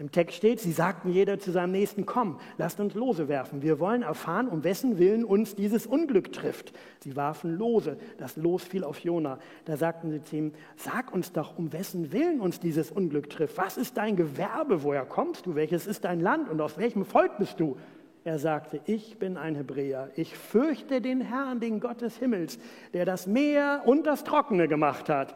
Im 0.01 0.13
Text 0.13 0.37
steht, 0.37 0.61
sie 0.61 0.71
sagten 0.71 1.11
jeder 1.11 1.41
zu 1.41 1.51
seinem 1.51 1.73
Nächsten, 1.73 2.07
komm, 2.07 2.39
lasst 2.57 2.79
uns 2.79 2.95
Lose 2.95 3.27
werfen. 3.27 3.63
Wir 3.63 3.81
wollen 3.81 4.03
erfahren, 4.03 4.47
um 4.47 4.63
wessen 4.63 4.97
Willen 4.99 5.25
uns 5.25 5.57
dieses 5.57 5.89
Unglück 5.89 6.33
trifft. 6.33 6.73
Sie 7.01 7.17
warfen 7.17 7.59
Lose. 7.59 7.97
Das 8.17 8.37
Los 8.37 8.63
fiel 8.63 8.85
auf 8.85 9.01
Jona. 9.01 9.41
Da 9.65 9.77
sagten 9.77 10.13
sie 10.13 10.23
zu 10.23 10.37
ihm, 10.37 10.53
sag 10.77 11.13
uns 11.13 11.33
doch, 11.33 11.59
um 11.59 11.73
wessen 11.73 12.13
Willen 12.13 12.41
uns 12.41 12.61
dieses 12.61 12.93
Unglück 12.93 13.29
trifft. 13.29 13.59
Was 13.59 13.77
ist 13.77 13.97
dein 13.97 14.15
Gewerbe? 14.15 14.85
Woher 14.85 15.05
kommst 15.05 15.47
du? 15.47 15.57
Welches 15.57 15.89
ist 15.89 16.05
dein 16.05 16.21
Land? 16.21 16.49
Und 16.49 16.61
aus 16.61 16.79
welchem 16.79 17.05
Volk 17.05 17.37
bist 17.39 17.59
du? 17.59 17.77
Er 18.23 18.39
sagte, 18.39 18.81
ich 18.85 19.19
bin 19.19 19.37
ein 19.37 19.57
Hebräer. 19.57 20.11
Ich 20.15 20.37
fürchte 20.37 21.01
den 21.01 21.21
Herrn, 21.21 21.59
den 21.59 21.81
Gott 21.81 22.03
des 22.03 22.19
Himmels, 22.19 22.61
der 22.93 23.05
das 23.05 23.27
Meer 23.27 23.83
und 23.85 24.07
das 24.07 24.23
Trockene 24.23 24.69
gemacht 24.69 25.09
hat. 25.09 25.35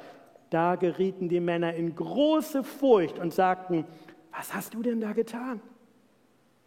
Da 0.50 0.76
gerieten 0.76 1.30
die 1.30 1.40
Männer 1.40 1.74
in 1.74 1.96
große 1.96 2.62
Furcht 2.62 3.18
und 3.18 3.32
sagten, 3.32 3.86
was 4.32 4.54
hast 4.54 4.74
du 4.74 4.82
denn 4.82 5.00
da 5.00 5.12
getan? 5.12 5.60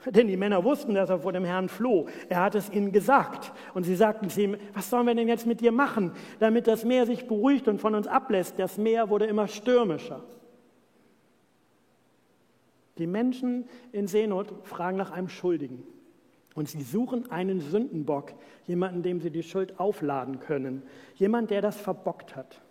Denn 0.05 0.27
die 0.27 0.38
Männer 0.38 0.63
wussten, 0.63 0.93
dass 0.93 1.10
er 1.10 1.19
vor 1.19 1.34
dem 1.34 1.45
Herrn 1.45 1.67
floh. 1.67 2.07
Er 2.29 2.41
hat 2.41 2.55
es 2.55 2.69
ihnen 2.69 2.91
gesagt. 2.91 3.53
Und 3.74 3.84
sie 3.84 3.95
sagten 3.95 4.29
zu 4.29 4.41
ihm, 4.41 4.57
was 4.74 4.89
sollen 4.89 5.07
wir 5.07 5.15
denn 5.15 5.27
jetzt 5.27 5.48
mit 5.48 5.62
dir 5.62 5.72
machen, 5.72 6.12
damit 6.39 6.67
das 6.67 6.86
Meer 6.86 7.05
sich 7.05 7.27
beruhigt 7.27 7.67
und 7.67 7.81
von 7.81 7.95
uns 7.95 8.05
ablässt? 8.05 8.60
Das 8.60 8.77
Meer 8.77 9.10
wurde 9.10 9.25
immer 9.25 9.48
stürmischer. 9.48 10.24
Die 12.98 13.07
Menschen 13.07 13.67
in 13.91 14.07
Seenot 14.07 14.53
fragen 14.63 14.98
nach 14.98 15.12
einem 15.12 15.29
Schuldigen. 15.29 15.84
Und 16.53 16.69
sie 16.69 16.84
suchen 16.84 17.29
einen 17.31 17.60
Sündenbock, 17.60 18.34
jemanden, 18.65 19.03
dem 19.03 19.19
sie 19.19 19.31
die 19.31 19.43
Schuld 19.43 19.79
aufladen 19.79 20.39
können. 20.39 20.84
Jemand, 21.15 21.50
der 21.50 21.62
das 21.62 21.75
verbockt 21.75 22.36
hat. 22.36 22.62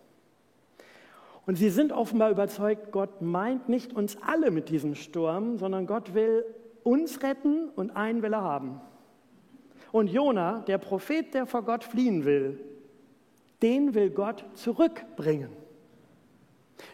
Und 1.47 1.57
sie 1.57 1.69
sind 1.69 1.93
offenbar 1.93 2.31
überzeugt, 2.31 2.91
Gott 2.91 3.21
meint 3.21 3.69
nicht 3.69 3.93
uns 3.93 4.17
alle 4.23 4.51
mit 4.51 4.71
diesem 4.71 4.95
Sturm, 4.95 5.59
sondern 5.59 5.87
Gott 5.87 6.15
will 6.15 6.45
uns 6.83 7.23
retten 7.23 7.69
und 7.77 7.91
einen 7.97 8.23
will 8.23 8.33
er 8.33 8.43
haben. 8.43 8.81
Und 9.93 10.09
Jona, 10.09 10.61
der 10.67 10.79
Prophet, 10.79 11.35
der 11.35 11.47
vor 11.47 11.63
Gott 11.63 11.85
fliehen 11.85 12.25
will, 12.25 12.61
den 13.63 13.95
will 13.95 14.11
Gott 14.11 14.45
zurückbringen. 14.55 15.51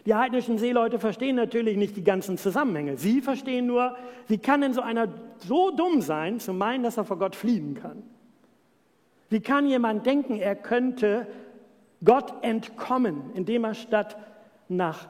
Die 0.05 0.15
heidnischen 0.15 0.57
Seeleute 0.57 0.99
verstehen 0.99 1.35
natürlich 1.35 1.77
nicht 1.77 1.95
die 1.95 2.03
ganzen 2.03 2.37
Zusammenhänge. 2.37 2.97
Sie 2.97 3.21
verstehen 3.21 3.65
nur, 3.65 3.95
wie 4.27 4.37
kann 4.37 4.61
denn 4.61 4.73
so 4.73 4.81
einer 4.81 5.07
so 5.37 5.71
dumm 5.71 6.01
sein, 6.01 6.39
zu 6.39 6.53
meinen, 6.53 6.83
dass 6.83 6.97
er 6.97 7.05
vor 7.05 7.17
Gott 7.17 7.35
fliehen 7.35 7.75
kann? 7.75 8.03
Wie 9.29 9.39
kann 9.39 9.65
jemand 9.65 10.05
denken, 10.05 10.37
er 10.37 10.55
könnte 10.55 11.27
Gott 12.03 12.33
entkommen, 12.41 13.31
indem 13.33 13.63
er 13.63 13.73
statt 13.73 14.17
nach 14.75 15.09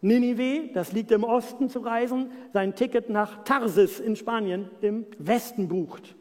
Ninive, 0.00 0.72
das 0.74 0.92
liegt 0.92 1.12
im 1.12 1.22
Osten, 1.22 1.68
zu 1.68 1.78
reisen, 1.78 2.32
sein 2.52 2.74
Ticket 2.74 3.08
nach 3.08 3.44
Tarsis 3.44 4.00
in 4.00 4.16
Spanien 4.16 4.68
im 4.80 5.06
Westen 5.18 5.68
bucht. 5.68 6.16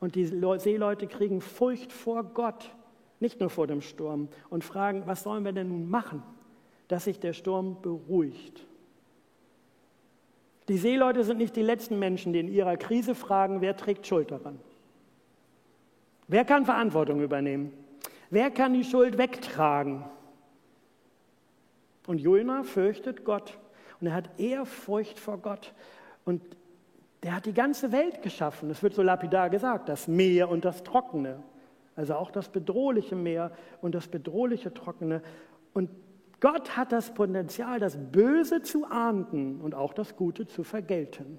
Und 0.00 0.16
die 0.16 0.26
Seeleute 0.26 1.06
kriegen 1.06 1.40
Furcht 1.40 1.92
vor 1.92 2.24
Gott, 2.24 2.74
nicht 3.20 3.38
nur 3.38 3.50
vor 3.50 3.66
dem 3.66 3.82
Sturm, 3.82 4.28
und 4.48 4.64
fragen, 4.64 5.02
was 5.06 5.22
sollen 5.22 5.44
wir 5.44 5.52
denn 5.52 5.68
nun 5.68 5.88
machen, 5.88 6.22
dass 6.88 7.04
sich 7.04 7.20
der 7.20 7.34
Sturm 7.34 7.76
beruhigt? 7.82 8.66
Die 10.68 10.78
Seeleute 10.78 11.22
sind 11.22 11.38
nicht 11.38 11.54
die 11.54 11.62
letzten 11.62 11.98
Menschen, 11.98 12.32
die 12.32 12.40
in 12.40 12.48
ihrer 12.48 12.76
Krise 12.76 13.14
fragen, 13.14 13.60
wer 13.60 13.76
trägt 13.76 14.06
Schuld 14.06 14.30
daran? 14.30 14.58
Wer 16.26 16.44
kann 16.44 16.64
Verantwortung 16.64 17.20
übernehmen? 17.20 17.72
Wer 18.30 18.50
kann 18.50 18.72
die 18.72 18.84
Schuld 18.84 19.18
wegtragen? 19.18 20.04
Und 22.10 22.18
Jona 22.20 22.64
fürchtet 22.64 23.24
Gott 23.24 23.56
und 24.00 24.08
er 24.08 24.14
hat 24.14 24.40
Ehrfurcht 24.40 25.20
vor 25.20 25.38
Gott. 25.38 25.72
Und 26.24 26.42
der 27.22 27.36
hat 27.36 27.46
die 27.46 27.54
ganze 27.54 27.92
Welt 27.92 28.20
geschaffen. 28.20 28.68
Es 28.68 28.82
wird 28.82 28.94
so 28.94 29.02
lapidar 29.02 29.48
gesagt, 29.48 29.88
das 29.88 30.08
Meer 30.08 30.48
und 30.48 30.64
das 30.64 30.82
Trockene. 30.82 31.40
Also 31.94 32.16
auch 32.16 32.32
das 32.32 32.48
bedrohliche 32.48 33.14
Meer 33.14 33.52
und 33.80 33.94
das 33.94 34.08
bedrohliche 34.08 34.74
Trockene. 34.74 35.22
Und 35.72 35.88
Gott 36.40 36.76
hat 36.76 36.90
das 36.90 37.14
Potenzial, 37.14 37.78
das 37.78 37.96
Böse 37.96 38.60
zu 38.62 38.86
ahnden 38.86 39.60
und 39.60 39.76
auch 39.76 39.94
das 39.94 40.16
Gute 40.16 40.48
zu 40.48 40.64
vergelten. 40.64 41.38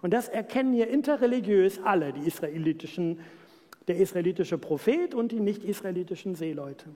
Und 0.00 0.14
das 0.14 0.30
erkennen 0.30 0.72
hier 0.72 0.88
interreligiös 0.88 1.78
alle, 1.84 2.14
die 2.14 2.26
israelitischen, 2.26 3.20
der 3.86 3.98
israelitische 3.98 4.56
Prophet 4.56 5.14
und 5.14 5.30
die 5.30 5.40
nicht-israelitischen 5.40 6.36
Seeleute. 6.36 6.86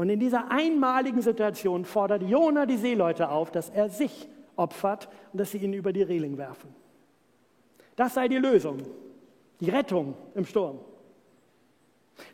Und 0.00 0.08
in 0.08 0.18
dieser 0.18 0.50
einmaligen 0.50 1.20
Situation 1.20 1.84
fordert 1.84 2.22
Jona 2.22 2.64
die 2.64 2.78
Seeleute 2.78 3.28
auf, 3.28 3.50
dass 3.50 3.68
er 3.68 3.90
sich 3.90 4.30
opfert 4.56 5.10
und 5.30 5.38
dass 5.38 5.50
sie 5.50 5.58
ihn 5.58 5.74
über 5.74 5.92
die 5.92 6.00
Reling 6.00 6.38
werfen. 6.38 6.74
Das 7.96 8.14
sei 8.14 8.26
die 8.26 8.38
Lösung, 8.38 8.78
die 9.60 9.68
Rettung 9.68 10.14
im 10.34 10.46
Sturm. 10.46 10.78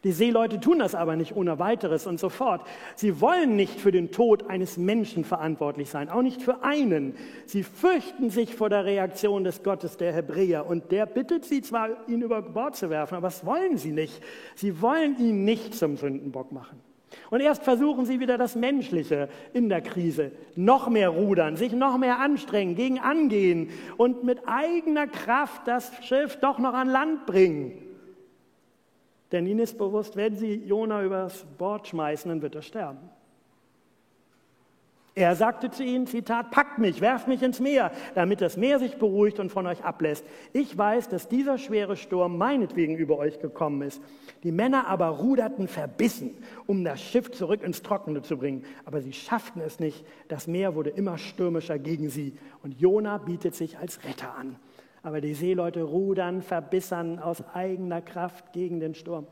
Die 0.04 0.12
Seeleute 0.12 0.60
tun 0.60 0.78
das 0.78 0.94
aber 0.94 1.16
nicht 1.16 1.34
ohne 1.34 1.58
weiteres 1.58 2.06
und 2.06 2.20
sofort. 2.20 2.64
Sie 2.94 3.20
wollen 3.20 3.56
nicht 3.56 3.80
für 3.80 3.90
den 3.90 4.12
Tod 4.12 4.48
eines 4.48 4.76
Menschen 4.76 5.24
verantwortlich 5.24 5.90
sein, 5.90 6.08
auch 6.08 6.22
nicht 6.22 6.42
für 6.42 6.62
einen. 6.62 7.16
Sie 7.46 7.64
fürchten 7.64 8.30
sich 8.30 8.54
vor 8.54 8.70
der 8.70 8.84
Reaktion 8.84 9.42
des 9.42 9.64
Gottes 9.64 9.96
der 9.96 10.12
Hebräer 10.12 10.66
und 10.66 10.92
der 10.92 11.04
bittet 11.04 11.44
sie 11.44 11.62
zwar, 11.62 11.88
ihn 12.06 12.22
über 12.22 12.42
Bord 12.42 12.76
zu 12.76 12.90
werfen, 12.90 13.16
aber 13.16 13.26
das 13.26 13.44
wollen 13.44 13.76
sie 13.76 13.90
nicht. 13.90 14.22
Sie 14.54 14.80
wollen 14.80 15.18
ihn 15.18 15.42
nicht 15.42 15.74
zum 15.74 15.96
Sündenbock 15.96 16.52
machen. 16.52 16.85
Und 17.30 17.40
erst 17.40 17.62
versuchen 17.62 18.04
sie 18.04 18.20
wieder 18.20 18.36
das 18.36 18.56
Menschliche 18.56 19.28
in 19.52 19.68
der 19.68 19.80
Krise. 19.80 20.32
Noch 20.54 20.88
mehr 20.88 21.08
rudern, 21.08 21.56
sich 21.56 21.72
noch 21.72 21.98
mehr 21.98 22.18
anstrengen, 22.18 22.74
gegen 22.74 22.98
angehen 22.98 23.70
und 23.96 24.24
mit 24.24 24.46
eigener 24.46 25.06
Kraft 25.06 25.66
das 25.66 25.92
Schiff 26.04 26.36
doch 26.40 26.58
noch 26.58 26.74
an 26.74 26.88
Land 26.88 27.26
bringen. 27.26 27.82
Denn 29.32 29.46
ihnen 29.46 29.60
ist 29.60 29.78
bewusst, 29.78 30.16
wenn 30.16 30.36
sie 30.36 30.54
Jona 30.54 31.02
übers 31.02 31.44
Bord 31.58 31.88
schmeißen, 31.88 32.28
dann 32.28 32.42
wird 32.42 32.54
er 32.54 32.62
sterben. 32.62 33.10
Er 35.18 35.34
sagte 35.34 35.70
zu 35.70 35.82
ihnen, 35.82 36.06
Zitat, 36.06 36.50
packt 36.50 36.78
mich, 36.78 37.00
werft 37.00 37.26
mich 37.26 37.42
ins 37.42 37.58
Meer, 37.58 37.90
damit 38.14 38.42
das 38.42 38.58
Meer 38.58 38.78
sich 38.78 38.98
beruhigt 38.98 39.40
und 39.40 39.50
von 39.50 39.66
euch 39.66 39.82
ablässt. 39.82 40.26
Ich 40.52 40.76
weiß, 40.76 41.08
dass 41.08 41.26
dieser 41.26 41.56
schwere 41.56 41.96
Sturm 41.96 42.36
meinetwegen 42.36 42.98
über 42.98 43.16
euch 43.16 43.40
gekommen 43.40 43.80
ist. 43.80 44.02
Die 44.42 44.52
Männer 44.52 44.88
aber 44.88 45.06
ruderten 45.06 45.68
verbissen, 45.68 46.36
um 46.66 46.84
das 46.84 47.00
Schiff 47.00 47.30
zurück 47.30 47.62
ins 47.62 47.80
Trockene 47.80 48.20
zu 48.20 48.36
bringen. 48.36 48.66
Aber 48.84 49.00
sie 49.00 49.14
schafften 49.14 49.62
es 49.62 49.80
nicht. 49.80 50.04
Das 50.28 50.46
Meer 50.46 50.74
wurde 50.74 50.90
immer 50.90 51.16
stürmischer 51.16 51.78
gegen 51.78 52.10
sie. 52.10 52.36
Und 52.62 52.78
Jona 52.78 53.16
bietet 53.16 53.54
sich 53.54 53.78
als 53.78 54.04
Retter 54.04 54.36
an. 54.36 54.56
Aber 55.02 55.22
die 55.22 55.32
Seeleute 55.32 55.82
rudern, 55.82 56.42
verbissern 56.42 57.20
aus 57.20 57.42
eigener 57.54 58.02
Kraft 58.02 58.52
gegen 58.52 58.80
den 58.80 58.94
Sturm. 58.94 59.26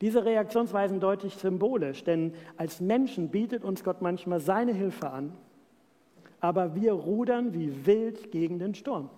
Diese 0.00 0.24
Reaktionsweisen 0.24 1.00
deutlich 1.00 1.34
symbolisch, 1.34 2.04
denn 2.04 2.32
als 2.56 2.80
Menschen 2.80 3.30
bietet 3.30 3.64
uns 3.64 3.84
Gott 3.84 4.02
manchmal 4.02 4.40
seine 4.40 4.72
Hilfe 4.72 5.10
an, 5.10 5.32
aber 6.40 6.74
wir 6.74 6.92
rudern 6.92 7.54
wie 7.54 7.86
wild 7.86 8.30
gegen 8.30 8.58
den 8.58 8.74
Sturm. 8.74 9.10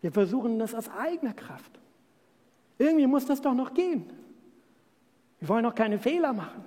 Wir 0.00 0.12
versuchen 0.12 0.58
das 0.58 0.74
aus 0.74 0.88
eigener 0.88 1.34
Kraft. 1.34 1.78
Irgendwie 2.78 3.06
muss 3.06 3.26
das 3.26 3.42
doch 3.42 3.54
noch 3.54 3.74
gehen. 3.74 4.06
Wir 5.38 5.48
wollen 5.48 5.64
doch 5.64 5.74
keine 5.74 5.98
Fehler 5.98 6.32
machen. 6.32 6.64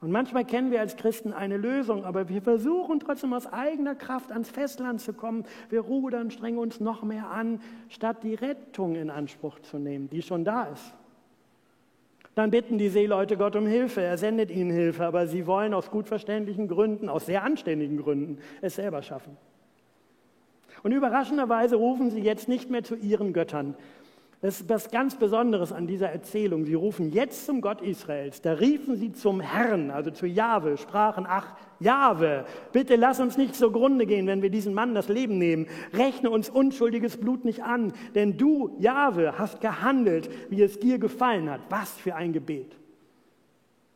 Und 0.00 0.12
manchmal 0.12 0.44
kennen 0.44 0.70
wir 0.70 0.78
als 0.78 0.96
Christen 0.96 1.32
eine 1.32 1.56
Lösung, 1.56 2.04
aber 2.04 2.28
wir 2.28 2.40
versuchen 2.40 3.00
trotzdem 3.00 3.32
aus 3.32 3.48
eigener 3.48 3.96
Kraft 3.96 4.30
ans 4.30 4.48
Festland 4.48 5.00
zu 5.00 5.12
kommen. 5.12 5.44
Wir 5.70 5.80
rudern, 5.80 6.30
strengen 6.30 6.58
uns 6.58 6.78
noch 6.78 7.02
mehr 7.02 7.30
an, 7.30 7.60
statt 7.88 8.22
die 8.22 8.34
Rettung 8.34 8.94
in 8.94 9.10
Anspruch 9.10 9.58
zu 9.58 9.78
nehmen, 9.78 10.08
die 10.08 10.22
schon 10.22 10.44
da 10.44 10.64
ist. 10.64 10.94
Dann 12.38 12.52
bitten 12.52 12.78
die 12.78 12.88
Seeleute 12.88 13.36
Gott 13.36 13.56
um 13.56 13.66
Hilfe. 13.66 14.00
Er 14.00 14.16
sendet 14.16 14.52
ihnen 14.52 14.70
Hilfe, 14.70 15.04
aber 15.04 15.26
sie 15.26 15.48
wollen 15.48 15.74
aus 15.74 15.90
gut 15.90 16.06
verständlichen 16.06 16.68
Gründen, 16.68 17.08
aus 17.08 17.26
sehr 17.26 17.42
anständigen 17.42 17.96
Gründen, 17.96 18.38
es 18.60 18.76
selber 18.76 19.02
schaffen. 19.02 19.36
Und 20.84 20.92
überraschenderweise 20.92 21.74
rufen 21.74 22.12
sie 22.12 22.20
jetzt 22.20 22.48
nicht 22.48 22.70
mehr 22.70 22.84
zu 22.84 22.94
ihren 22.94 23.32
Göttern, 23.32 23.74
das 24.40 24.60
ist 24.60 24.68
was 24.68 24.90
ganz 24.90 25.16
Besonderes 25.16 25.72
an 25.72 25.88
dieser 25.88 26.10
Erzählung. 26.10 26.64
Sie 26.64 26.74
rufen 26.74 27.10
jetzt 27.10 27.44
zum 27.44 27.60
Gott 27.60 27.82
Israels. 27.82 28.40
Da 28.40 28.52
riefen 28.52 28.96
sie 28.96 29.12
zum 29.12 29.40
Herrn, 29.40 29.90
also 29.90 30.12
zu 30.12 30.26
Jahwe, 30.26 30.76
sprachen, 30.76 31.26
ach, 31.28 31.56
Jahwe, 31.80 32.44
bitte 32.72 32.94
lass 32.94 33.18
uns 33.18 33.36
nicht 33.36 33.56
zugrunde 33.56 34.06
gehen, 34.06 34.28
wenn 34.28 34.40
wir 34.40 34.50
diesen 34.50 34.74
Mann 34.74 34.94
das 34.94 35.08
Leben 35.08 35.38
nehmen. 35.38 35.66
Rechne 35.92 36.30
uns 36.30 36.48
unschuldiges 36.48 37.16
Blut 37.16 37.44
nicht 37.44 37.64
an, 37.64 37.92
denn 38.14 38.36
du, 38.36 38.76
Jahwe, 38.78 39.38
hast 39.38 39.60
gehandelt, 39.60 40.30
wie 40.50 40.62
es 40.62 40.78
dir 40.78 40.98
gefallen 40.98 41.50
hat. 41.50 41.62
Was 41.68 41.90
für 41.94 42.14
ein 42.14 42.32
Gebet. 42.32 42.76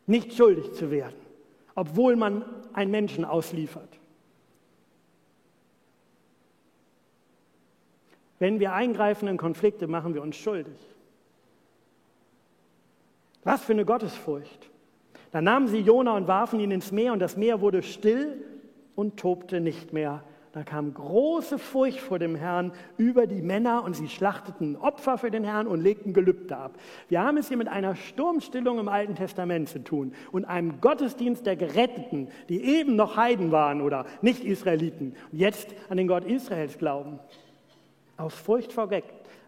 Nicht 0.09 0.35
schuldig 0.35 0.73
zu 0.73 0.90
werden, 0.90 1.14
obwohl 1.77 2.17
man 2.17 2.45
einen 2.73 2.90
Menschen 2.90 3.25
ausliefert. 3.25 4.02
Wenn 8.43 8.59
wir 8.59 8.73
eingreifen 8.73 9.29
in 9.29 9.37
Konflikte, 9.37 9.87
machen 9.87 10.15
wir 10.15 10.21
uns 10.21 10.35
schuldig. 10.35 10.75
Was 13.45 13.63
für 13.63 13.73
eine 13.73 13.85
Gottesfurcht. 13.85 14.69
Da 15.31 15.41
nahmen 15.41 15.69
sie 15.69 15.79
Jona 15.79 16.17
und 16.17 16.27
warfen 16.27 16.59
ihn 16.59 16.73
ins 16.73 16.91
Meer 16.91 17.13
und 17.13 17.21
das 17.21 17.37
Meer 17.37 17.61
wurde 17.61 17.85
still 17.85 18.45
und 18.97 19.17
tobte 19.17 19.61
nicht 19.61 19.93
mehr. 19.93 20.25
Da 20.51 20.65
kam 20.65 20.93
große 20.93 21.57
Furcht 21.57 22.01
vor 22.01 22.19
dem 22.19 22.35
Herrn 22.35 22.73
über 22.97 23.29
die 23.29 23.43
Männer 23.43 23.85
und 23.85 23.95
sie 23.95 24.09
schlachteten 24.09 24.75
Opfer 24.75 25.19
für 25.19 25.31
den 25.31 25.45
Herrn 25.45 25.69
und 25.69 25.81
legten 25.81 26.13
Gelübde 26.13 26.57
ab. 26.57 26.73
Wir 27.09 27.23
haben 27.23 27.37
es 27.37 27.47
hier 27.47 27.57
mit 27.57 27.69
einer 27.69 27.95
Sturmstillung 27.95 28.81
im 28.81 28.89
Alten 28.89 29.15
Testament 29.15 29.69
zu 29.69 29.85
tun 29.85 30.15
und 30.33 30.47
einem 30.47 30.81
Gottesdienst 30.81 31.47
der 31.47 31.55
Geretteten, 31.55 32.27
die 32.49 32.65
eben 32.65 32.97
noch 32.97 33.17
Heiden 33.17 33.53
waren 33.53 33.81
oder 33.83 34.05
Nicht-Israeliten 34.21 35.15
und 35.31 35.39
jetzt 35.39 35.73
an 35.89 35.97
den 35.97 36.09
Gott 36.09 36.25
Israels 36.25 36.77
glauben. 36.77 37.21
Aus 38.23 38.35
Furcht 38.35 38.73
vor 38.73 38.89
Gott 38.89 39.03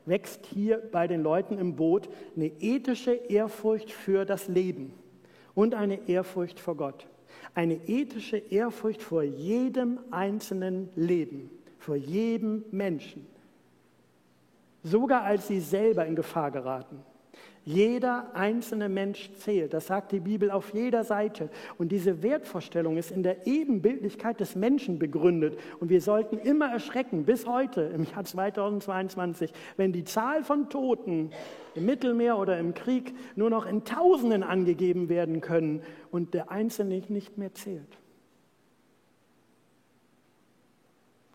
wächst 0.05 0.47
hier 0.47 0.79
bei 0.91 1.07
den 1.07 1.23
Leuten 1.23 1.59
im 1.59 1.77
Boot 1.77 2.09
eine 2.35 2.49
ethische 2.61 3.13
Ehrfurcht 3.13 3.93
für 3.93 4.25
das 4.25 4.49
Leben 4.49 4.93
und 5.55 5.77
eine 5.77 6.09
Ehrfurcht 6.09 6.59
vor 6.59 6.77
Gott. 6.77 7.07
Eine 7.55 7.75
ethische 7.87 8.37
Ehrfurcht 8.37 9.01
vor 9.01 9.23
jedem 9.23 10.01
einzelnen 10.11 10.89
Leben, 10.97 11.51
vor 11.79 11.95
jedem 11.95 12.65
Menschen. 12.73 13.25
Sogar 14.83 15.23
als 15.23 15.47
sie 15.47 15.61
selber 15.61 16.05
in 16.05 16.17
Gefahr 16.17 16.51
geraten. 16.51 17.01
Jeder 17.67 18.27
einzelne 18.35 18.91
Mensch 18.91 19.31
zählt, 19.39 19.73
das 19.73 19.87
sagt 19.87 20.13
die 20.13 20.21
Bibel 20.21 20.51
auf 20.51 20.75
jeder 20.75 21.03
Seite. 21.03 21.49
Und 21.79 21.93
diese 21.93 22.23
Wertvorstellung 22.23 22.99
ist 22.99 23.11
in 23.11 23.23
der 23.23 23.47
Ebenbildlichkeit 23.47 24.39
des 24.39 24.55
Menschen 24.55 24.99
begründet. 24.99 25.59
Und 25.81 25.89
wir 25.89 26.03
sollten 26.03 26.37
immer 26.37 26.71
erschrecken, 26.71 27.25
bis 27.25 27.47
heute, 27.47 27.81
im 27.95 28.05
Jahr 28.05 28.25
2022, 28.25 29.51
wenn 29.79 29.93
die 29.93 30.05
Zahl 30.05 30.45
von 30.45 30.69
Toten 30.69 31.31
im 31.75 31.87
Mittelmeer 31.87 32.39
oder 32.39 32.59
im 32.59 32.75
Krieg 32.75 33.15
nur 33.35 33.49
noch 33.49 33.65
in 33.65 33.85
Tausenden 33.85 34.43
angegeben 34.43 35.09
werden 35.09 35.41
können 35.41 35.81
und 36.11 36.35
der 36.35 36.51
Einzelne 36.51 37.03
nicht 37.09 37.39
mehr 37.39 37.55
zählt. 37.55 37.99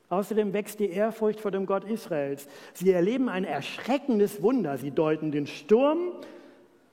Außerdem 0.09 0.53
wächst 0.53 0.79
die 0.79 0.89
Ehrfurcht 0.89 1.39
vor 1.39 1.51
dem 1.51 1.67
Gott 1.67 1.83
Israels. 1.83 2.47
Sie 2.73 2.91
erleben 2.91 3.29
ein 3.29 3.43
erschreckendes 3.43 4.41
Wunder. 4.41 4.77
Sie 4.77 4.91
deuten 4.91 5.31
den 5.31 5.45
Sturm 5.45 6.11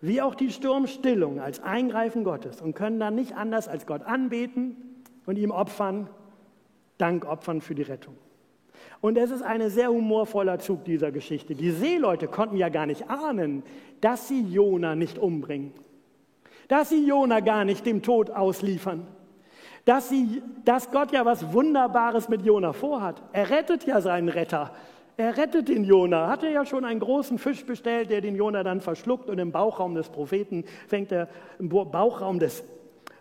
wie 0.00 0.20
auch 0.20 0.34
die 0.34 0.50
Sturmstillung 0.50 1.40
als 1.40 1.62
Eingreifen 1.62 2.22
Gottes 2.22 2.60
und 2.60 2.74
können 2.74 3.00
dann 3.00 3.14
nicht 3.14 3.34
anders 3.34 3.66
als 3.66 3.86
Gott 3.86 4.02
anbeten 4.02 4.76
und 5.24 5.36
ihm 5.36 5.50
opfern, 5.50 6.08
Dank 6.98 7.24
opfern 7.26 7.60
für 7.60 7.74
die 7.74 7.82
Rettung. 7.82 8.14
Und 9.00 9.16
es 9.16 9.30
ist 9.30 9.42
ein 9.42 9.68
sehr 9.70 9.88
humorvoller 9.88 10.58
Zug 10.58 10.84
dieser 10.84 11.12
Geschichte. 11.12 11.54
Die 11.54 11.70
Seeleute 11.70 12.28
konnten 12.28 12.56
ja 12.56 12.68
gar 12.68 12.86
nicht 12.86 13.10
ahnen, 13.10 13.62
dass 14.00 14.28
sie 14.28 14.42
Jona 14.42 14.94
nicht 14.94 15.18
umbringen, 15.18 15.72
dass 16.68 16.90
sie 16.90 17.06
Jona 17.06 17.40
gar 17.40 17.64
nicht 17.64 17.86
dem 17.86 18.02
Tod 18.02 18.30
ausliefern 18.30 19.06
dass, 19.86 20.08
sie, 20.08 20.42
dass 20.64 20.90
Gott 20.90 21.12
ja 21.12 21.24
was 21.24 21.52
Wunderbares 21.52 22.28
mit 22.28 22.42
Jona 22.42 22.72
vorhat. 22.72 23.22
Er 23.32 23.48
rettet 23.48 23.86
ja 23.86 24.00
seinen 24.00 24.28
Retter. 24.28 24.72
Er 25.16 25.36
rettet 25.36 25.68
den 25.68 25.84
Jona. 25.84 26.28
Hatte 26.28 26.48
ja 26.48 26.66
schon 26.66 26.84
einen 26.84 27.00
großen 27.00 27.38
Fisch 27.38 27.64
bestellt, 27.64 28.10
der 28.10 28.20
den 28.20 28.34
Jona 28.34 28.64
dann 28.64 28.80
verschluckt 28.80 29.30
und 29.30 29.38
im 29.38 29.52
Bauchraum 29.52 29.94
des 29.94 30.08
Propheten 30.08 30.64
fängt 30.88 31.12
er 31.12 31.28
im 31.60 31.68
Bauchraum 31.68 32.40
des 32.40 32.64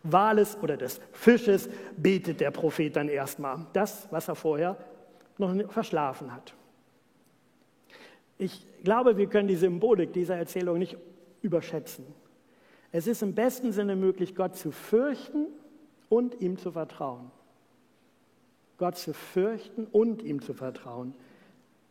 Wales 0.02 0.58
oder 0.62 0.76
des 0.76 1.00
Fisches 1.14 1.70
betet 1.98 2.42
der 2.42 2.52
Prophet 2.52 2.96
dann 2.96 3.10
erstmal 3.10 3.68
das, 3.74 4.08
was 4.10 4.28
er 4.28 4.36
vorher 4.36 4.76
noch 5.38 5.54
verschlafen 5.72 6.34
hat. 6.34 6.56
Ich 8.40 8.66
glaube, 8.84 9.18
wir 9.18 9.28
können 9.28 9.48
die 9.48 9.56
Symbolik 9.56 10.14
dieser 10.14 10.36
Erzählung 10.36 10.80
nicht 10.80 10.98
überschätzen. 11.44 12.06
Es 12.92 13.06
ist 13.06 13.22
im 13.22 13.36
besten 13.36 13.72
Sinne 13.72 13.96
möglich, 13.96 14.36
Gott 14.36 14.56
zu 14.56 14.72
fürchten 14.72 15.48
und 16.10 16.42
ihm 16.42 16.58
zu 16.58 16.72
vertrauen. 16.72 17.32
Gott 18.78 18.98
zu 18.98 19.14
fürchten 19.14 19.86
und 19.86 20.22
ihm 20.22 20.42
zu 20.42 20.54
vertrauen. 20.54 21.14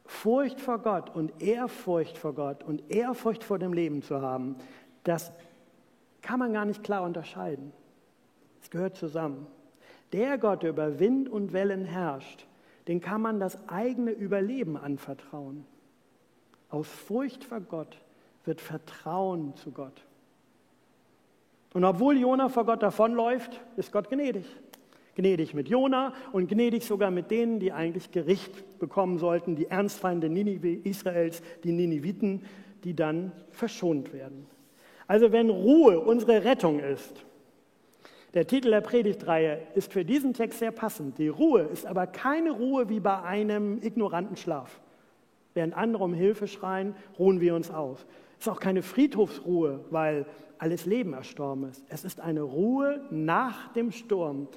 Furcht 0.07 0.61
vor 0.61 0.79
Gott 0.79 1.15
und 1.15 1.43
Ehrfurcht 1.43 2.19
vor 2.19 2.35
Gott 2.35 2.63
und 2.63 2.91
Ehrfurcht 2.91 3.43
vor 3.43 3.59
dem 3.59 3.73
Leben 3.73 4.03
zu 4.03 4.21
haben, 4.21 4.57
das 5.03 5.33
kann 6.21 6.39
man 6.39 6.53
gar 6.53 6.65
nicht 6.65 6.83
klar 6.83 7.03
unterscheiden. 7.03 7.73
Es 8.63 8.71
gehört 8.71 8.97
zusammen. 8.97 9.47
Der 10.13 10.39
Gott, 10.39 10.63
der 10.63 10.71
über 10.71 10.99
Wind 10.99 11.29
und 11.29 11.53
Wellen 11.53 11.85
herrscht, 11.85 12.47
den 12.87 13.01
kann 13.01 13.21
man 13.21 13.41
das 13.41 13.69
eigene 13.69 14.11
Überleben 14.11 14.77
anvertrauen. 14.77 15.67
Aus 16.69 16.89
Furcht 16.89 17.45
vor 17.45 17.61
Gott 17.61 17.99
wird 18.45 18.61
Vertrauen 18.61 19.57
zu 19.57 19.71
Gott. 19.71 20.05
Und 21.75 21.85
obwohl 21.85 22.17
Jona 22.17 22.49
vor 22.49 22.65
Gott 22.65 22.83
davonläuft, 22.83 23.61
ist 23.77 23.93
Gott 23.93 24.09
gnädig. 24.09 24.47
Gnädig 25.17 25.55
mit 25.55 25.69
Jona 25.69 26.15
und 26.33 26.49
gnädig 26.49 26.85
sogar 26.85 27.11
mit 27.11 27.31
denen, 27.31 27.59
die 27.59 27.73
eigentlich 27.73 28.11
Gericht 28.13 28.79
bekommen 28.79 29.19
sollten, 29.19 29.57
die 29.57 29.67
Ernstfeinde 29.67 30.29
Ninive 30.29 30.73
Israels, 30.73 31.43
die 31.65 31.73
Niniviten, 31.73 32.45
die 32.85 32.95
dann 32.95 33.33
verschont 33.51 34.13
werden. 34.13 34.47
Also 35.07 35.33
wenn 35.33 35.51
Ruhe 35.51 36.01
unsere 36.01 36.45
Rettung 36.45 36.79
ist, 36.79 37.25
der 38.35 38.47
Titel 38.47 38.71
der 38.71 38.81
Predigtreihe 38.81 39.61
ist 39.75 39.93
für 39.93 40.05
diesen 40.05 40.33
Text 40.33 40.61
sehr 40.61 40.73
passend. 40.73 41.19
Die 41.19 41.29
Ruhe 41.29 41.63
ist 41.63 41.87
aber 41.87 42.07
keine 42.07 42.53
Ruhe 42.53 42.89
wie 42.89 43.01
bei 43.01 43.23
einem 43.23 43.81
ignoranten 43.83 44.37
Schlaf. 44.37 44.81
Während 45.55 45.75
andere 45.75 46.05
um 46.05 46.15
Hilfe 46.15 46.49
schreien, 46.49 46.95
ruhen 47.19 47.41
wir 47.41 47.55
uns 47.55 47.71
aus. 47.71 48.07
Es 48.39 48.47
ist 48.47 48.53
auch 48.53 48.61
keine 48.61 48.83
Friedhofsruhe, 48.83 49.85
weil 49.91 50.27
alles 50.59 50.87
Leben 50.87 51.13
erstorben 51.13 51.71
ist. 51.71 51.85
Es 51.89 52.05
ist 52.05 52.21
eine 52.21 52.43
Ruhe 52.43 53.05
nach 53.11 53.73
dem 53.73 53.91
Sturm, 53.93 54.49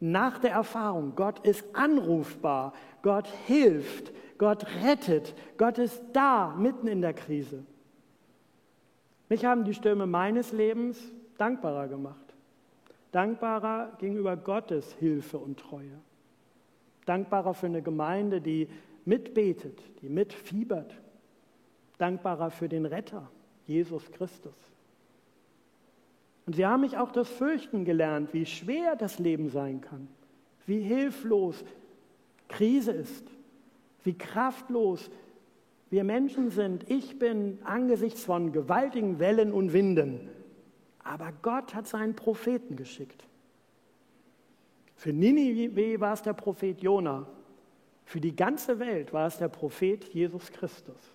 nach 0.00 0.38
der 0.38 0.52
Erfahrung. 0.52 1.14
Gott 1.14 1.46
ist 1.46 1.64
anrufbar, 1.74 2.72
Gott 3.02 3.28
hilft, 3.46 4.12
Gott 4.38 4.66
rettet, 4.84 5.34
Gott 5.56 5.78
ist 5.78 6.02
da 6.12 6.54
mitten 6.58 6.88
in 6.88 7.00
der 7.00 7.14
Krise. 7.14 7.64
Mich 9.28 9.44
haben 9.44 9.64
die 9.64 9.74
Stürme 9.74 10.06
meines 10.06 10.52
Lebens 10.52 10.98
dankbarer 11.38 11.88
gemacht. 11.88 12.16
Dankbarer 13.12 13.92
gegenüber 13.98 14.36
Gottes 14.36 14.92
Hilfe 14.94 15.38
und 15.38 15.58
Treue. 15.58 15.98
Dankbarer 17.06 17.54
für 17.54 17.66
eine 17.66 17.82
Gemeinde, 17.82 18.40
die 18.40 18.68
mitbetet, 19.04 19.80
die 20.00 20.08
mitfiebert. 20.08 20.94
Dankbarer 22.02 22.50
für 22.50 22.68
den 22.68 22.84
Retter, 22.84 23.30
Jesus 23.64 24.10
Christus. 24.10 24.56
Und 26.46 26.56
sie 26.56 26.66
haben 26.66 26.80
mich 26.80 26.96
auch 26.96 27.12
das 27.12 27.28
Fürchten 27.28 27.84
gelernt, 27.84 28.34
wie 28.34 28.44
schwer 28.44 28.96
das 28.96 29.20
Leben 29.20 29.48
sein 29.48 29.80
kann, 29.80 30.08
wie 30.66 30.80
hilflos 30.80 31.64
Krise 32.48 32.90
ist, 32.90 33.24
wie 34.02 34.18
kraftlos 34.18 35.10
wir 35.90 36.02
Menschen 36.02 36.50
sind. 36.50 36.90
Ich 36.90 37.20
bin 37.20 37.58
angesichts 37.62 38.24
von 38.24 38.50
gewaltigen 38.50 39.20
Wellen 39.20 39.52
und 39.52 39.72
Winden. 39.72 40.28
Aber 41.04 41.32
Gott 41.42 41.72
hat 41.72 41.86
seinen 41.86 42.16
Propheten 42.16 42.74
geschickt. 42.74 43.24
Für 44.96 45.12
Ninive 45.12 46.00
war 46.00 46.14
es 46.14 46.22
der 46.22 46.32
Prophet 46.32 46.82
Jona. 46.82 47.26
Für 48.04 48.20
die 48.20 48.34
ganze 48.34 48.80
Welt 48.80 49.12
war 49.12 49.28
es 49.28 49.38
der 49.38 49.48
Prophet 49.48 50.04
Jesus 50.12 50.50
Christus. 50.50 51.14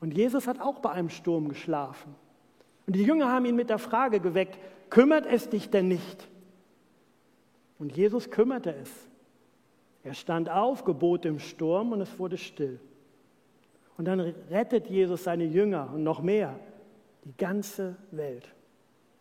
Und 0.00 0.16
Jesus 0.16 0.46
hat 0.46 0.60
auch 0.60 0.78
bei 0.78 0.90
einem 0.90 1.10
Sturm 1.10 1.48
geschlafen. 1.48 2.14
Und 2.86 2.96
die 2.96 3.02
Jünger 3.02 3.30
haben 3.30 3.44
ihn 3.44 3.56
mit 3.56 3.70
der 3.70 3.78
Frage 3.78 4.20
geweckt, 4.20 4.58
kümmert 4.90 5.26
es 5.26 5.48
dich 5.48 5.70
denn 5.70 5.88
nicht? 5.88 6.28
Und 7.78 7.96
Jesus 7.96 8.30
kümmerte 8.30 8.74
es. 8.74 8.90
Er 10.04 10.14
stand 10.14 10.48
auf, 10.48 10.84
gebot 10.84 11.24
im 11.24 11.38
Sturm 11.38 11.92
und 11.92 12.00
es 12.00 12.18
wurde 12.18 12.38
still. 12.38 12.80
Und 13.96 14.04
dann 14.04 14.20
rettet 14.20 14.88
Jesus 14.88 15.24
seine 15.24 15.44
Jünger 15.44 15.90
und 15.92 16.04
noch 16.04 16.22
mehr, 16.22 16.58
die 17.24 17.36
ganze 17.36 17.96
Welt, 18.10 18.48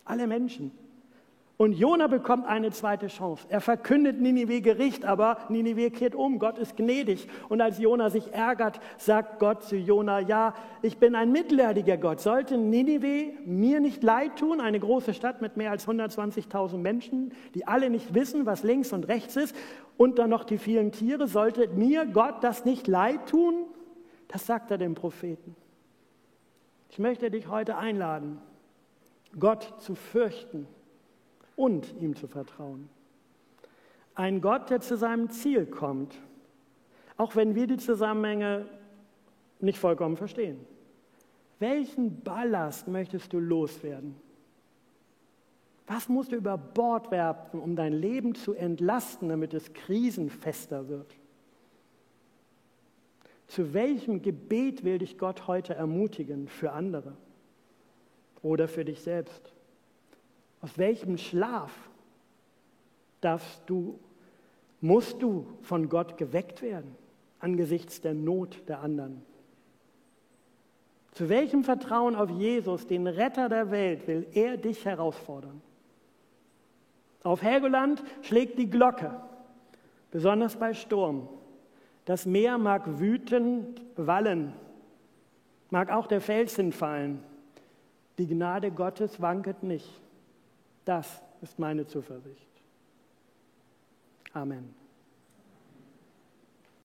alle 0.06 0.28
Menschen. 0.28 0.72
Und 1.58 1.74
Jona 1.74 2.06
bekommt 2.06 2.46
eine 2.46 2.70
zweite 2.70 3.08
Chance. 3.08 3.48
Er 3.50 3.62
verkündet 3.62 4.22
Ninive 4.22 4.62
Gericht, 4.62 5.06
aber 5.06 5.40
Ninive 5.50 5.90
kehrt 5.90 6.14
um. 6.14 6.38
Gott 6.38 6.60
ist 6.60 6.78
gnädig. 6.78 7.28
Und 7.50 7.62
als 7.62 7.80
Jona 7.80 8.12
sich 8.12 8.32
ärgert, 8.32 8.80
sagt 9.00 9.40
Gott 9.40 9.64
zu 9.64 9.76
Jona, 9.76 10.20
ja, 10.20 10.54
ich 10.84 11.00
bin 11.00 11.16
ein 11.16 11.32
mitleidiger 11.32 11.98
Gott. 11.98 12.20
Sollte 12.20 12.60
Ninive 12.60 13.34
mir 13.44 13.80
nicht 13.80 14.04
leid 14.04 14.38
tun, 14.38 14.62
eine 14.62 14.80
große 14.80 15.16
Stadt 15.16 15.42
mit 15.42 15.58
mehr 15.58 15.72
als 15.72 15.88
120.000 15.88 16.78
Menschen, 16.78 17.34
die 17.56 17.66
alle 17.68 17.90
nicht 17.90 18.14
wissen, 18.14 18.46
was 18.46 18.62
links 18.62 18.94
und 18.94 19.08
rechts 19.08 19.36
ist, 19.36 19.56
und 19.98 20.20
dann 20.20 20.30
noch 20.30 20.44
die 20.44 20.60
vielen 20.60 20.92
Tiere, 20.92 21.28
sollte 21.28 21.70
mir 21.70 22.06
Gott 22.06 22.44
das 22.44 22.66
nicht 22.66 22.86
leid 22.86 23.30
tun? 23.30 23.66
Das 24.28 24.46
sagt 24.46 24.70
er 24.70 24.78
dem 24.78 24.94
Propheten. 24.94 25.56
Ich 26.92 27.00
möchte 27.00 27.32
dich 27.32 27.48
heute 27.48 27.78
einladen, 27.78 28.38
Gott 29.40 29.74
zu 29.80 29.96
fürchten 29.96 30.68
und 31.58 31.94
ihm 32.00 32.16
zu 32.16 32.28
vertrauen. 32.28 32.88
Ein 34.16 34.40
Gott, 34.40 34.70
der 34.70 34.80
zu 34.80 34.96
seinem 34.96 35.30
Ziel 35.30 35.66
kommt, 35.66 36.16
auch 37.18 37.36
wenn 37.36 37.56
wir 37.56 37.68
die 37.68 37.78
Zusammenhänge 37.78 38.70
nicht 39.60 39.80
vollkommen 39.80 40.16
verstehen. 40.16 40.60
Welchen 41.60 42.22
Ballast 42.22 42.88
möchtest 42.88 43.34
du 43.34 43.40
loswerden? 43.40 44.16
Was 45.88 46.08
musst 46.08 46.32
du 46.32 46.36
über 46.36 46.58
Bord 46.58 47.12
werfen, 47.12 47.60
um 47.60 47.76
dein 47.76 47.94
Leben 47.94 48.36
zu 48.36 48.54
entlasten, 48.54 49.30
damit 49.30 49.54
es 49.54 49.74
krisenfester 49.74 50.88
wird? 50.90 51.16
Zu 53.48 53.74
welchem 53.74 54.22
Gebet 54.22 54.84
will 54.84 55.00
dich 55.00 55.18
Gott 55.18 55.48
heute 55.48 55.74
ermutigen 55.74 56.50
für 56.50 56.74
andere 56.74 57.14
oder 58.42 58.68
für 58.68 58.86
dich 58.86 59.02
selbst? 59.02 59.54
Aus 60.62 60.78
welchem 60.78 61.18
Schlaf 61.18 61.72
darfst 63.22 63.62
du, 63.68 64.00
musst 64.82 65.22
du 65.22 65.46
von 65.62 65.90
Gott 65.90 66.18
geweckt 66.18 66.62
werden 66.62 66.96
angesichts 67.40 68.02
der 68.02 68.14
Not 68.14 68.68
der 68.68 68.82
anderen? 68.82 69.22
Zu 71.12 71.30
welchem 71.30 71.64
Vertrauen 71.64 72.16
auf 72.16 72.30
Jesus, 72.30 72.86
den 72.86 73.08
Retter 73.08 73.50
der 73.50 73.72
Welt, 73.72 74.08
will 74.08 74.28
er 74.34 74.58
dich 74.58 74.86
herausfordern? 74.86 75.62
Auf 77.24 77.42
Helgoland 77.42 78.04
schlägt 78.22 78.60
die 78.60 78.70
Glocke, 78.70 79.20
besonders 80.12 80.56
bei 80.56 80.74
Sturm. 80.74 81.28
Das 82.06 82.26
Meer 82.26 82.58
mag 82.58 83.00
wütend 83.00 83.82
wallen, 83.96 84.54
mag 85.72 85.92
auch 85.92 86.08
der 86.08 86.22
Fels 86.22 86.56
hinfallen. 86.56 87.24
Die 88.18 88.28
Gnade 88.28 88.72
Gottes 88.72 89.22
wanket 89.22 89.64
nicht. 89.64 89.90
Das 90.88 91.22
ist 91.42 91.60
meine 91.60 91.86
Zuversicht. 91.86 92.48
Amen. 94.32 94.74